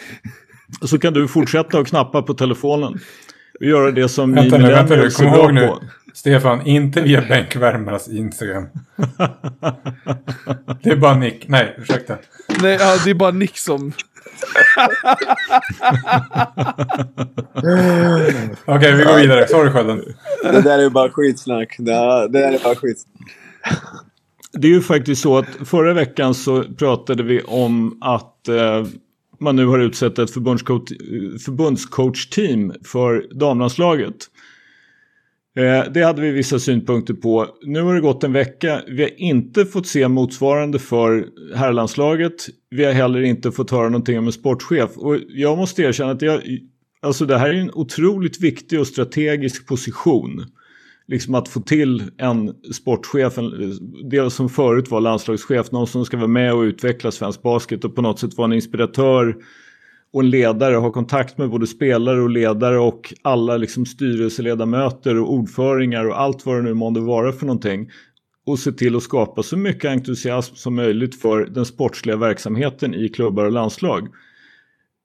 [0.82, 2.98] så kan du fortsätta att knappa på telefonen.
[3.60, 5.70] Och göra det som vänta ni vänta nu, kom ihåg nu.
[6.14, 8.66] Stefan, inte via bänkvärmarnas Instagram.
[10.82, 11.48] det är bara Nick.
[11.48, 12.16] Nej, ursäkta.
[12.62, 13.92] Nej, ja, det är bara Nick som...
[18.64, 19.48] Okej, okay, vi går vidare.
[19.48, 20.04] Sorry Skölden.
[20.42, 21.76] Det där är bara skitsnack.
[21.78, 21.92] Det,
[22.28, 23.36] där är bara skitsnack.
[24.52, 28.86] Det är ju faktiskt så att förra veckan så pratade vi om att eh,
[29.40, 30.90] man nu har utsett ett förbundscoach,
[31.44, 34.16] förbundscoach-team för damlandslaget.
[35.56, 37.46] Eh, det hade vi vissa synpunkter på.
[37.62, 38.82] Nu har det gått en vecka.
[38.88, 42.34] Vi har inte fått se motsvarande för herrlandslaget.
[42.70, 44.90] Vi har heller inte fått höra någonting om en sportchef.
[44.96, 46.40] Och jag måste erkänna att jag,
[47.02, 50.44] alltså det här är en otroligt viktig och strategisk position.
[51.08, 53.34] Liksom att få till en sportchef,
[54.10, 57.94] det som förut var landslagschef, någon som ska vara med och utveckla svensk basket och
[57.94, 59.36] på något sätt vara en inspiratör
[60.12, 65.32] och en ledare, ha kontakt med både spelare och ledare och alla liksom styrelseledamöter och
[65.32, 67.90] ordföringar och allt vad det nu månde vara för någonting.
[68.46, 73.08] Och se till att skapa så mycket entusiasm som möjligt för den sportsliga verksamheten i
[73.08, 74.08] klubbar och landslag.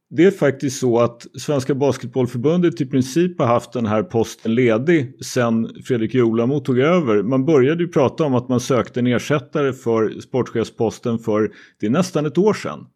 [0.10, 5.26] Det är faktiskt så att Svenska Basketbollförbundet i princip har haft den här posten ledig
[5.26, 7.24] sedan Fredrik Jolamo tog över.
[7.24, 11.90] Man började ju prata om att man sökte en ersättare för sportchefsposten för det är
[11.90, 12.88] nästan ett år sedan.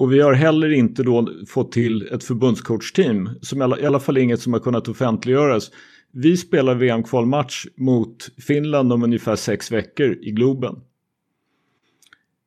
[0.00, 4.40] Och vi har heller inte då fått till ett förbundscoachteam, som i alla fall inget
[4.40, 5.70] som har kunnat offentliggöras.
[6.12, 10.74] Vi spelar VM-kvalmatch mot Finland om ungefär sex veckor i Globen.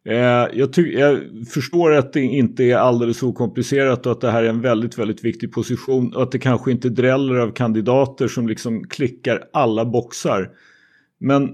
[0.06, 0.16] Eh,
[0.54, 1.20] jag, jag,
[1.54, 5.26] förstår att det inte är alldeles okomplicerat och att det här är en väldigt, väldigt
[5.26, 10.52] viktig position och att det kanske inte dräller av kandidater som liksom klickar alla boxar.
[11.20, 11.50] Men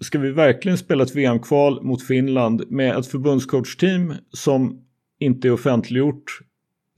[0.00, 4.84] ska vi verkligen spela ett VM-kval mot Finland med ett förbundscoachteam som
[5.18, 6.40] inte är offentliggjort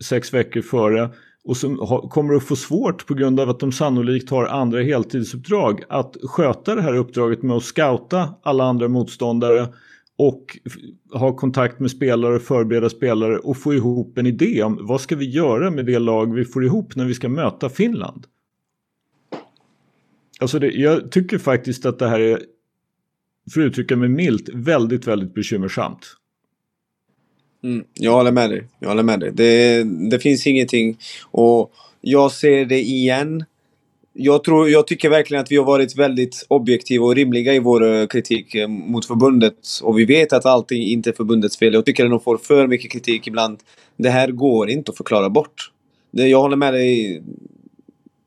[0.05, 1.11] sex veckor före
[1.45, 1.77] och som
[2.11, 6.75] kommer att få svårt på grund av att de sannolikt har andra heltidsuppdrag att sköta
[6.75, 9.69] det här uppdraget med att scouta alla andra motståndare
[10.19, 10.59] och
[11.13, 15.17] ha kontakt med spelare, och förbereda spelare och få ihop en idé om vad ska
[15.17, 18.27] vi göra med det lag vi får ihop när vi ska möta Finland.
[20.41, 22.43] Alltså det, jag tycker faktiskt att det här är,
[23.53, 26.17] för att uttrycka mig milt, väldigt, väldigt bekymmersamt.
[27.63, 28.65] Mm, jag håller med dig.
[28.79, 29.33] Jag håller med dig.
[29.33, 30.99] Det, det finns ingenting.
[31.31, 33.45] Och jag ser det igen.
[34.13, 37.93] Jag, tror, jag tycker verkligen att vi har varit väldigt objektiva och rimliga i vår
[37.93, 39.55] eh, kritik eh, mot förbundet.
[39.83, 41.75] Och vi vet att allting inte är förbundets fel.
[41.75, 43.59] Jag tycker att de får för mycket kritik ibland.
[43.97, 45.73] Det här går inte att förklara bort.
[46.11, 47.23] Det, jag håller med dig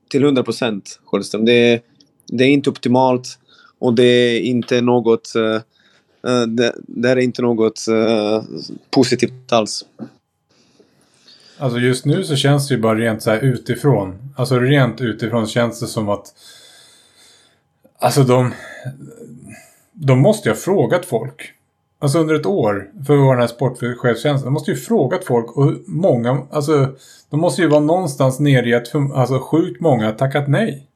[0.09, 0.99] till 100 procent,
[1.45, 1.81] Det,
[2.27, 3.39] det är inte optimalt
[3.79, 5.35] och det är inte något...
[5.35, 5.61] Eh,
[6.27, 8.43] Eh, det, det är inte något uh,
[8.89, 9.85] positivt alls.
[11.57, 14.33] Alltså just nu så känns det ju bara rent så här utifrån.
[14.35, 16.33] Alltså rent utifrån känns det som att...
[17.99, 18.53] Alltså de...
[19.93, 21.53] De måste ju ha frågat folk.
[21.99, 24.45] Alltså under ett år för att vara den här sportchefstjänsten.
[24.45, 26.47] De måste ju ha frågat folk och många...
[26.51, 26.95] Alltså
[27.29, 30.87] de måste ju vara någonstans nere i att alltså, sjukt många har tackat nej.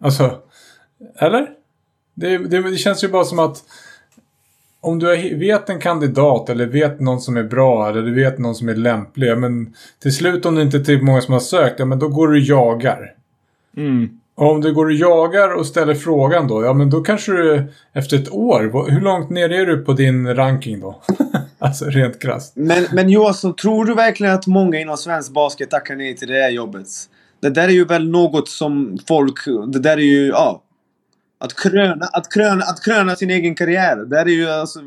[0.00, 0.38] Alltså...
[1.18, 1.50] Eller?
[2.14, 3.64] Det, det, det känns ju bara som att
[4.80, 8.54] om du vet en kandidat eller vet någon som är bra eller du vet någon
[8.54, 9.38] som är lämplig.
[9.38, 12.08] Men till slut om det inte är tillräckligt många som har sökt, ja men då
[12.08, 13.14] går du och jagar.
[13.76, 14.08] Mm.
[14.34, 17.72] Och om du går och jagar och ställer frågan då, ja men då kanske du
[17.92, 21.02] efter ett år, hur långt ner är du på din ranking då?
[21.58, 22.52] alltså rent krasst.
[22.56, 26.42] Men, men Johansson, tror du verkligen att många inom svensk basket tackar nej till det
[26.42, 26.86] här jobbet?
[27.42, 29.34] Det där är ju väl något som folk,
[29.72, 30.62] det där är ju, ja,
[31.40, 33.96] att kröna, att kröna, att kröna sin egen karriär.
[33.96, 34.80] Det är ju alltså,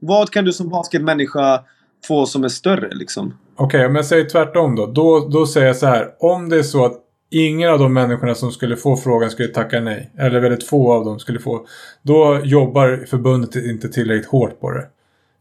[0.00, 1.64] vad kan du som basketmänniska
[2.08, 3.38] få som är större liksom?
[3.56, 4.86] Okej, okay, om jag säger tvärtom då.
[4.86, 5.28] då.
[5.28, 6.10] Då säger jag så här.
[6.18, 9.80] Om det är så att ingen av de människorna som skulle få frågan skulle tacka
[9.80, 10.10] nej.
[10.18, 11.66] Eller väldigt få av dem skulle få.
[12.02, 14.86] Då jobbar förbundet inte tillräckligt hårt på det.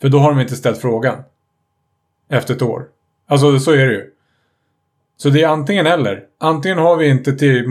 [0.02, 1.24] För då har de inte ställt frågan.
[2.30, 2.86] Efter ett år.
[3.28, 4.12] Alltså så är det ju.
[5.24, 6.20] Så det är antingen eller.
[6.40, 7.66] Antingen har vi inte till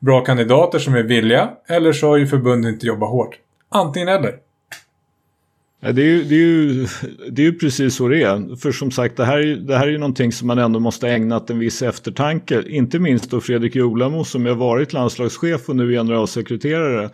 [0.00, 3.38] bra kandidater som är villiga eller så har ju förbundet inte jobbat hårt.
[3.68, 4.34] Antingen eller.
[5.80, 6.86] Ja, det, är ju, det, är ju,
[7.30, 8.56] det är ju precis så det är.
[8.56, 11.44] För som sagt, det här, det här är ju någonting som man ändå måste ägna
[11.48, 12.62] en viss eftertanke.
[12.66, 17.10] Inte minst då Fredrik Jolamo som har varit landslagschef och nu generalsekreterare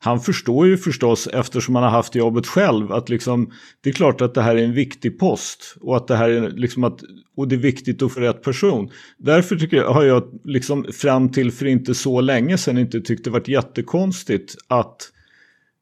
[0.00, 4.20] han förstår ju förstås eftersom han har haft jobbet själv att liksom det är klart
[4.20, 7.00] att det här är en viktig post och att det här är liksom att
[7.38, 8.90] och det är viktigt att få rätt person.
[9.18, 13.24] Därför tycker jag, har jag liksom fram till för inte så länge sedan inte tyckt
[13.24, 15.12] det varit jättekonstigt att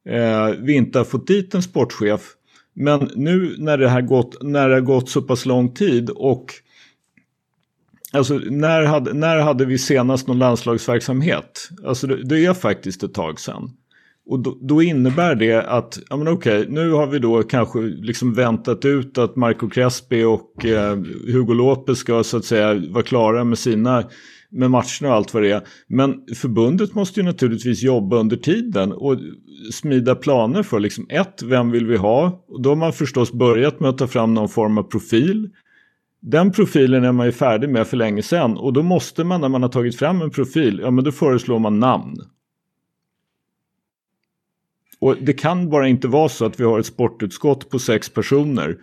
[0.08, 2.20] eh, vi inte har fått dit en sportchef.
[2.74, 6.52] Men nu när det, här gått, när det har gått så pass lång tid och
[8.12, 11.68] Alltså när hade, när hade vi senast någon landslagsverksamhet?
[11.84, 13.70] Alltså det, det är faktiskt ett tag sedan.
[14.28, 18.34] Och då, då, innebär det att, ja men okej, nu har vi då kanske liksom
[18.34, 20.96] väntat ut att Marco Crespi och eh,
[21.32, 24.04] Hugo Lopez ska så att säga vara klara med sina
[24.50, 25.62] med matcherna och allt vad det är.
[25.88, 29.16] Men förbundet måste ju naturligtvis jobba under tiden och
[29.72, 32.44] smida planer för liksom ett, vem vill vi ha?
[32.48, 35.50] Och då har man förstås börjat med att ta fram någon form av profil.
[36.22, 39.48] Den profilen är man ju färdig med för länge sedan och då måste man när
[39.48, 42.16] man har tagit fram en profil, ja men då föreslår man namn.
[45.06, 48.76] Och det kan bara inte vara så att vi har ett sportutskott på sex personer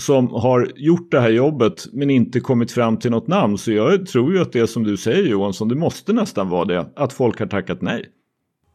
[0.00, 3.58] som har gjort det här jobbet men inte kommit fram till något namn.
[3.58, 6.64] Så jag tror ju att det är som du säger Johansson, det måste nästan vara
[6.64, 8.04] det, att folk har tackat nej.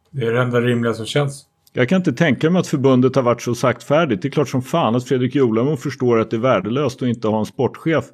[0.10, 1.46] Det är det enda rimliga som känns.
[1.74, 4.22] Jag kan inte tänka mig att förbundet har varit så saktfärdigt.
[4.22, 7.28] Det är klart som fan att Fredrik Jolamo förstår att det är värdelöst att inte
[7.28, 8.06] ha en sportchef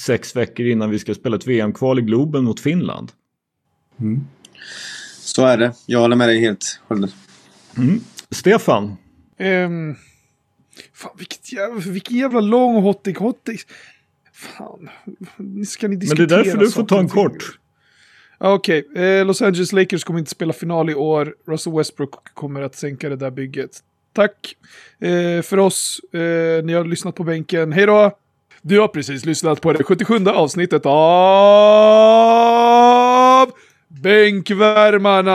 [0.00, 3.12] sex veckor innan vi ska spela ett VM-kval i Globen mot Finland.
[4.00, 4.24] Mm.
[5.20, 5.72] Så är det.
[5.86, 6.80] Jag håller med dig helt.
[7.76, 8.00] Mm.
[8.30, 8.96] Stefan?
[9.38, 9.96] Um,
[10.94, 13.60] fan, vilket jävla, vilken jävla lång hottik hottik.
[14.32, 14.88] Fan,
[15.66, 17.58] ska ni diskutera Men det är därför du får ta en kort.
[18.38, 19.04] Okej, okay.
[19.04, 21.34] eh, Los Angeles Lakers kommer inte spela final i år.
[21.46, 23.70] Russell Westbrook kommer att sänka det där bygget.
[24.12, 24.56] Tack
[25.00, 26.00] eh, för oss.
[26.12, 27.72] Eh, ni har lyssnat på bänken.
[27.72, 28.18] Hej då!
[28.62, 30.92] Du har precis lyssnat på det 77 avsnittet av
[33.88, 35.32] Bänkvärmarna!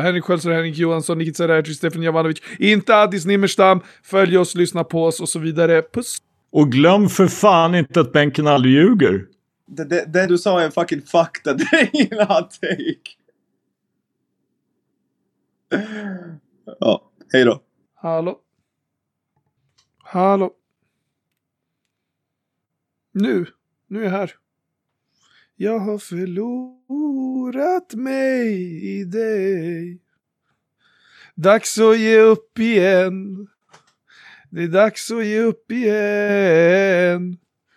[0.00, 3.80] Henrik Sköldström, Henrik Johansson, Nikita Serraj, Stefan Jovanovic, inte Addis Nimmerstam.
[4.02, 5.82] Följ oss, lyssna på oss och så vidare.
[5.82, 6.18] Puss!
[6.50, 9.26] Och glöm för fan inte att bänken aldrig ljuger.
[9.66, 11.52] Det, det, det du sa är en fucking fakta.
[11.54, 13.10] Det är ingen hot take.
[16.80, 17.62] Ja, hej då.
[17.94, 18.38] Hallå?
[20.02, 20.50] Hallå?
[23.12, 23.46] Nu.
[23.88, 24.34] Nu är jag här.
[25.56, 28.50] Jag har förlorat mig
[28.98, 30.00] i dig.
[31.34, 33.48] Dags att ge upp igen.
[34.50, 37.36] Det är dags att ge upp igen.